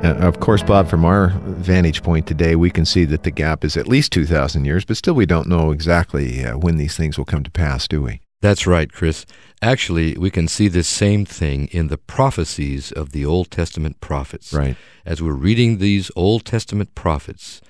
Uh, 0.04 0.14
of 0.16 0.38
course, 0.38 0.62
Bob, 0.62 0.86
from 0.86 1.02
our 1.02 1.28
vantage 1.46 2.02
point 2.02 2.26
today, 2.26 2.56
we 2.56 2.68
can 2.68 2.84
see 2.84 3.06
that 3.06 3.22
the 3.22 3.30
gap 3.30 3.64
is 3.64 3.74
at 3.74 3.88
least 3.88 4.12
2,000 4.12 4.66
years, 4.66 4.84
but 4.84 4.98
still 4.98 5.14
we 5.14 5.24
don't 5.24 5.48
know 5.48 5.70
exactly 5.70 6.44
uh, 6.44 6.58
when 6.58 6.76
these 6.76 6.94
things 6.94 7.16
will 7.16 7.24
come 7.24 7.42
to 7.42 7.50
pass, 7.50 7.88
do 7.88 8.02
we? 8.02 8.20
That's 8.42 8.66
right, 8.66 8.92
Chris. 8.92 9.24
Actually, 9.62 10.14
we 10.18 10.30
can 10.30 10.46
see 10.46 10.68
this 10.68 10.88
same 10.88 11.24
thing 11.24 11.68
in 11.68 11.88
the 11.88 11.96
prophecies 11.96 12.92
of 12.92 13.12
the 13.12 13.24
Old 13.24 13.50
Testament 13.50 13.98
prophets. 14.02 14.52
Right. 14.52 14.76
As 15.06 15.22
we're 15.22 15.32
reading 15.32 15.78
these 15.78 16.10
Old 16.14 16.44
Testament 16.44 16.94
prophets, 16.94 17.62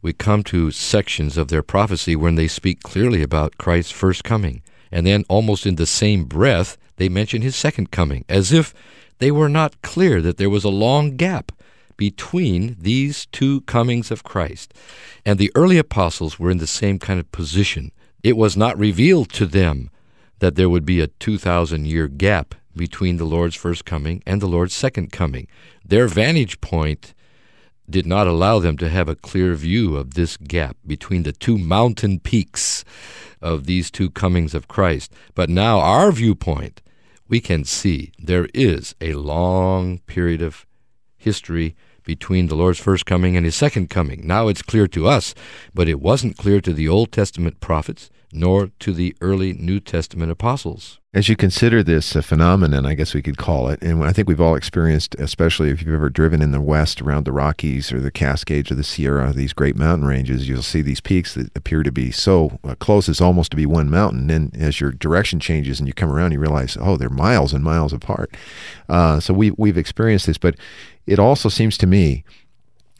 we 0.00 0.12
come 0.12 0.44
to 0.44 0.70
sections 0.70 1.36
of 1.36 1.48
their 1.48 1.64
prophecy 1.64 2.14
when 2.14 2.36
they 2.36 2.46
speak 2.46 2.84
clearly 2.84 3.20
about 3.20 3.58
Christ's 3.58 3.90
first 3.90 4.22
coming. 4.22 4.62
And 4.92 5.08
then, 5.08 5.24
almost 5.28 5.66
in 5.66 5.74
the 5.74 5.86
same 5.86 6.22
breath, 6.22 6.78
they 6.98 7.08
mention 7.08 7.42
his 7.42 7.56
second 7.56 7.90
coming, 7.90 8.24
as 8.28 8.52
if 8.52 8.72
they 9.18 9.32
were 9.32 9.48
not 9.48 9.82
clear 9.82 10.22
that 10.22 10.36
there 10.36 10.48
was 10.48 10.62
a 10.62 10.68
long 10.68 11.16
gap 11.16 11.50
between 12.00 12.78
these 12.80 13.26
two 13.26 13.60
comings 13.62 14.10
of 14.10 14.24
Christ. 14.24 14.72
And 15.26 15.38
the 15.38 15.52
early 15.54 15.76
apostles 15.76 16.38
were 16.38 16.50
in 16.50 16.56
the 16.56 16.66
same 16.66 16.98
kind 16.98 17.20
of 17.20 17.30
position. 17.30 17.92
It 18.22 18.38
was 18.38 18.56
not 18.56 18.78
revealed 18.78 19.30
to 19.34 19.44
them 19.44 19.90
that 20.38 20.54
there 20.54 20.70
would 20.70 20.86
be 20.86 21.02
a 21.02 21.08
2,000 21.08 21.84
year 21.86 22.08
gap 22.08 22.54
between 22.74 23.18
the 23.18 23.26
Lord's 23.26 23.54
first 23.54 23.84
coming 23.84 24.22
and 24.24 24.40
the 24.40 24.46
Lord's 24.46 24.72
second 24.72 25.12
coming. 25.12 25.46
Their 25.84 26.08
vantage 26.08 26.62
point 26.62 27.12
did 27.88 28.06
not 28.06 28.26
allow 28.26 28.60
them 28.60 28.78
to 28.78 28.88
have 28.88 29.10
a 29.10 29.14
clear 29.14 29.54
view 29.54 29.96
of 29.96 30.14
this 30.14 30.38
gap 30.38 30.78
between 30.86 31.24
the 31.24 31.32
two 31.32 31.58
mountain 31.58 32.18
peaks 32.18 32.82
of 33.42 33.66
these 33.66 33.90
two 33.90 34.08
comings 34.08 34.54
of 34.54 34.68
Christ. 34.68 35.12
But 35.34 35.50
now, 35.50 35.80
our 35.80 36.10
viewpoint, 36.12 36.80
we 37.28 37.40
can 37.40 37.64
see 37.64 38.12
there 38.18 38.48
is 38.54 38.94
a 39.02 39.12
long 39.12 39.98
period 40.06 40.40
of 40.40 40.64
history 41.18 41.76
between 42.10 42.48
the 42.48 42.56
Lord's 42.56 42.80
first 42.80 43.06
coming 43.06 43.36
and 43.36 43.46
his 43.46 43.54
second 43.54 43.88
coming. 43.88 44.26
Now 44.26 44.48
it's 44.48 44.62
clear 44.62 44.88
to 44.88 45.06
us, 45.06 45.32
but 45.72 45.88
it 45.88 46.00
wasn't 46.00 46.36
clear 46.36 46.60
to 46.60 46.72
the 46.72 46.88
Old 46.88 47.12
Testament 47.12 47.60
prophets 47.60 48.10
nor 48.32 48.70
to 48.78 48.92
the 48.92 49.16
early 49.20 49.52
New 49.52 49.80
Testament 49.80 50.30
apostles. 50.30 50.98
As 51.12 51.28
you 51.28 51.34
consider 51.34 51.82
this 51.82 52.14
a 52.14 52.22
phenomenon, 52.22 52.86
I 52.86 52.94
guess 52.94 53.14
we 53.14 53.22
could 53.22 53.36
call 53.36 53.68
it, 53.68 53.82
and 53.82 54.04
I 54.04 54.12
think 54.12 54.28
we've 54.28 54.40
all 54.40 54.54
experienced, 54.54 55.16
especially 55.16 55.70
if 55.70 55.82
you've 55.82 55.92
ever 55.92 56.08
driven 56.08 56.40
in 56.40 56.52
the 56.52 56.60
West 56.60 57.02
around 57.02 57.24
the 57.24 57.32
Rockies 57.32 57.92
or 57.92 57.98
the 58.00 58.12
Cascades 58.12 58.70
or 58.70 58.76
the 58.76 58.84
Sierra, 58.84 59.32
these 59.32 59.52
great 59.52 59.74
mountain 59.74 60.06
ranges, 60.06 60.48
you'll 60.48 60.62
see 60.62 60.82
these 60.82 61.00
peaks 61.00 61.34
that 61.34 61.50
appear 61.56 61.82
to 61.82 61.90
be 61.90 62.12
so 62.12 62.60
uh, 62.62 62.76
close 62.76 63.08
as 63.08 63.20
almost 63.20 63.50
to 63.50 63.56
be 63.56 63.66
one 63.66 63.90
mountain. 63.90 64.28
Then 64.28 64.52
as 64.54 64.80
your 64.80 64.92
direction 64.92 65.40
changes 65.40 65.80
and 65.80 65.88
you 65.88 65.92
come 65.92 66.12
around, 66.12 66.30
you 66.30 66.38
realize, 66.38 66.76
oh, 66.80 66.96
they're 66.96 67.08
miles 67.10 67.52
and 67.52 67.64
miles 67.64 67.92
apart. 67.92 68.32
Uh, 68.88 69.18
so 69.18 69.34
we, 69.34 69.50
we've 69.52 69.78
experienced 69.78 70.26
this, 70.26 70.38
but 70.38 70.54
it 71.08 71.18
also 71.18 71.48
seems 71.48 71.76
to 71.78 71.88
me, 71.88 72.22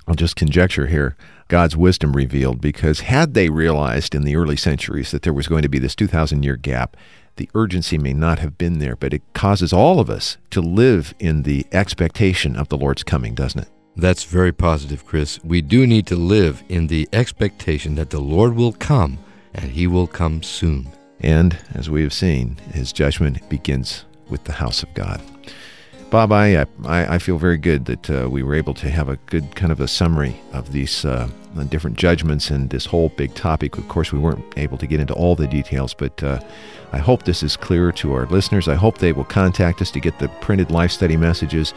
I'll 0.09 0.17
just 0.17 0.35
conjecture 0.35 0.89
here, 0.89 1.17
God's 1.51 1.77
wisdom 1.77 2.13
revealed 2.13 2.61
because 2.61 3.01
had 3.01 3.35
they 3.35 3.51
realized 3.51 4.15
in 4.15 4.23
the 4.23 4.37
early 4.37 4.57
centuries 4.57 5.11
that 5.11 5.23
there 5.23 5.33
was 5.33 5.49
going 5.49 5.63
to 5.63 5.69
be 5.69 5.81
this 5.81 5.97
2,000 5.97 6.45
year 6.45 6.57
gap, 6.57 6.97
the 7.37 7.51
urgency 7.57 7.99
may 7.99 8.13
not 8.13 8.39
have 8.39 8.57
been 8.57 8.79
there, 8.79 8.95
but 8.95 9.13
it 9.13 9.23
causes 9.35 9.73
all 9.73 9.99
of 9.99 10.09
us 10.09 10.37
to 10.51 10.61
live 10.61 11.13
in 11.19 11.43
the 11.43 11.67
expectation 11.73 12.55
of 12.55 12.69
the 12.69 12.79
Lord's 12.79 13.03
coming, 13.03 13.35
doesn't 13.35 13.63
it? 13.63 13.69
That's 13.97 14.23
very 14.23 14.53
positive, 14.53 15.05
Chris. 15.05 15.43
We 15.43 15.61
do 15.61 15.89
need 15.89 16.07
to 16.07 16.17
live 16.17 16.63
in 16.69 16.87
the 16.87 17.09
expectation 17.13 17.97
that 17.97 18.11
the 18.11 18.21
Lord 18.21 18.55
will 18.55 18.73
come 18.73 19.19
and 19.53 19.73
he 19.73 19.89
will 19.89 20.07
come 20.07 20.45
soon. 20.45 20.89
And 21.19 21.59
as 21.75 21.91
we 21.91 22.03
have 22.03 22.13
seen, 22.13 22.59
his 22.73 22.93
judgment 22.93 23.49
begins 23.49 24.05
with 24.29 24.45
the 24.45 24.53
house 24.53 24.85
of 24.85 24.95
God. 24.95 25.21
Bob, 26.11 26.33
I, 26.33 26.67
I, 26.87 27.15
I 27.15 27.19
feel 27.19 27.39
very 27.39 27.57
good 27.57 27.85
that 27.85 28.11
uh, 28.11 28.29
we 28.29 28.43
were 28.43 28.57
able 28.57 28.75
to 28.75 28.91
have 28.91 29.09
a 29.09 29.15
good 29.27 29.55
kind 29.55 29.71
of 29.71 29.79
a 29.79 29.87
summary 29.87 30.35
of 30.53 30.73
these 30.73 31.05
uh, 31.05 31.29
different 31.69 31.97
judgments 31.97 32.51
and 32.51 32.69
this 32.69 32.85
whole 32.85 33.11
big 33.11 33.33
topic. 33.37 33.79
Of 33.79 33.87
course, 33.87 34.13
we 34.13 34.19
weren't 34.19 34.45
able 34.57 34.77
to 34.79 34.89
get 34.89 34.99
into 34.99 35.15
all 35.15 35.37
the 35.37 35.47
details, 35.47 35.95
but 35.95 36.21
uh, 36.21 36.41
I 36.91 36.99
hope 36.99 37.23
this 37.23 37.45
is 37.45 37.57
clear 37.57 37.93
to 37.93 38.13
our 38.13 38.27
listeners. 38.27 38.67
I 38.67 38.75
hope 38.75 38.99
they 38.99 39.13
will 39.13 39.23
contact 39.23 39.81
us 39.81 39.93
to 39.93 40.01
get 40.01 40.19
the 40.19 40.29
printed 40.41 40.73
life 40.73 40.91
study 40.91 41.17
messages, 41.17 41.75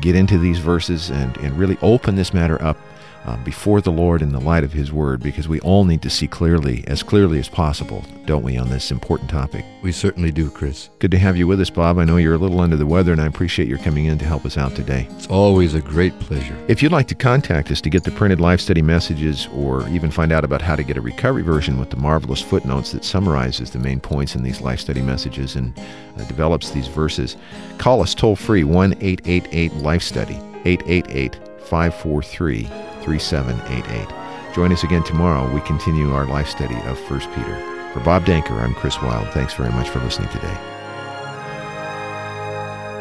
get 0.00 0.16
into 0.16 0.36
these 0.36 0.58
verses, 0.58 1.10
and, 1.10 1.36
and 1.36 1.56
really 1.56 1.78
open 1.80 2.16
this 2.16 2.34
matter 2.34 2.60
up 2.64 2.76
uh, 3.26 3.36
before 3.38 3.80
the 3.80 3.90
Lord 3.90 4.22
in 4.22 4.30
the 4.30 4.40
light 4.40 4.62
of 4.62 4.72
His 4.72 4.92
Word, 4.92 5.20
because 5.20 5.48
we 5.48 5.60
all 5.60 5.84
need 5.84 6.00
to 6.02 6.10
see 6.10 6.28
clearly, 6.28 6.84
as 6.86 7.02
clearly 7.02 7.40
as 7.40 7.48
possible, 7.48 8.04
don't 8.24 8.44
we, 8.44 8.56
on 8.56 8.70
this 8.70 8.92
important 8.92 9.28
topic? 9.28 9.64
We 9.82 9.90
certainly 9.90 10.30
do, 10.30 10.48
Chris. 10.48 10.90
Good 11.00 11.10
to 11.10 11.18
have 11.18 11.36
you 11.36 11.48
with 11.48 11.60
us, 11.60 11.68
Bob. 11.68 11.98
I 11.98 12.04
know 12.04 12.18
you're 12.18 12.34
a 12.34 12.38
little 12.38 12.60
under 12.60 12.76
the 12.76 12.86
weather, 12.86 13.10
and 13.10 13.20
I 13.20 13.26
appreciate 13.26 13.68
your 13.68 13.78
coming 13.78 14.04
in 14.04 14.18
to 14.18 14.24
help 14.24 14.46
us 14.46 14.56
out 14.56 14.76
today. 14.76 15.08
It's 15.10 15.26
always 15.26 15.74
a 15.74 15.80
great 15.80 16.16
pleasure. 16.20 16.56
If 16.68 16.82
you'd 16.82 16.92
like 16.92 17.08
to 17.08 17.16
contact 17.16 17.70
us 17.72 17.80
to 17.80 17.90
get 17.90 18.04
the 18.04 18.12
printed 18.12 18.40
life 18.40 18.60
study 18.60 18.82
messages 18.82 19.48
or 19.52 19.88
even 19.88 20.12
find 20.12 20.30
out 20.30 20.44
about 20.44 20.62
how 20.62 20.76
to 20.76 20.84
get 20.84 20.96
a 20.96 21.00
recovery 21.00 21.42
version 21.42 21.80
with 21.80 21.90
the 21.90 21.96
marvelous 21.96 22.40
footnotes 22.40 22.92
that 22.92 23.04
summarizes 23.04 23.72
the 23.72 23.80
main 23.80 23.98
points 23.98 24.36
in 24.36 24.44
these 24.44 24.60
life 24.60 24.78
study 24.78 25.02
messages 25.02 25.56
and 25.56 25.76
uh, 26.16 26.24
develops 26.24 26.70
these 26.70 26.86
verses, 26.86 27.36
call 27.78 28.02
us 28.02 28.14
toll 28.14 28.36
free 28.36 28.62
1 28.62 28.94
888 29.00 29.74
Life 29.74 30.02
Study, 30.02 30.36
888 30.64 31.45
543 31.66 32.64
3788. 33.02 34.54
Join 34.54 34.72
us 34.72 34.84
again 34.84 35.02
tomorrow. 35.04 35.52
We 35.52 35.60
continue 35.62 36.12
our 36.12 36.26
life 36.26 36.48
study 36.48 36.76
of 36.86 36.98
1 37.10 37.20
Peter. 37.34 37.92
For 37.92 38.00
Bob 38.00 38.24
Danker, 38.24 38.60
I'm 38.60 38.74
Chris 38.74 39.00
Wild. 39.02 39.28
Thanks 39.28 39.54
very 39.54 39.70
much 39.70 39.88
for 39.88 40.00
listening 40.00 40.28
today. 40.30 40.56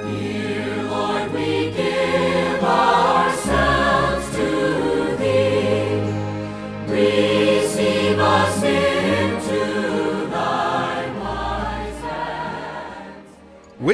Dear 0.04 0.45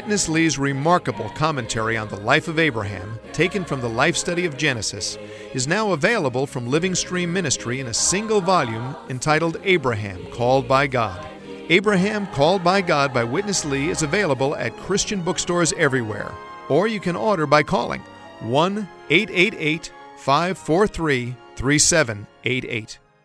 Witness 0.02 0.28
Lee's 0.28 0.58
remarkable 0.58 1.30
commentary 1.30 1.96
on 1.96 2.08
the 2.08 2.20
life 2.20 2.48
of 2.48 2.58
Abraham, 2.58 3.20
taken 3.34 3.64
from 3.64 3.82
the 3.82 3.88
life 3.88 4.18
study 4.18 4.48
of 4.48 4.58
Genesis, 4.58 5.16
is 5.54 5.68
now 5.68 5.92
available 5.92 6.48
from 6.48 6.66
Living 6.68 6.96
Stream 6.96 7.32
Ministry 7.32 7.80
in 7.80 7.86
a 7.86 7.94
single 7.94 8.42
volume 8.42 8.96
entitled 9.10 9.62
Abraham 9.64 10.26
Called 10.32 10.68
by 10.68 10.88
God. 10.88 11.24
Abraham 11.70 12.26
Called 12.34 12.64
by 12.64 12.82
God 12.82 13.14
by 13.14 13.24
Witness 13.24 13.64
Lee 13.64 13.92
is 13.92 14.02
available 14.02 14.56
at 14.56 14.76
Christian 14.76 15.22
bookstores 15.22 15.72
everywhere, 15.74 16.32
or 16.68 16.88
you 16.88 17.00
can 17.00 17.16
order 17.16 17.46
by 17.46 17.62
calling 17.62 18.02
1 18.40 18.90
888 19.12 19.92
543 20.18 21.36
3788. 21.58 23.01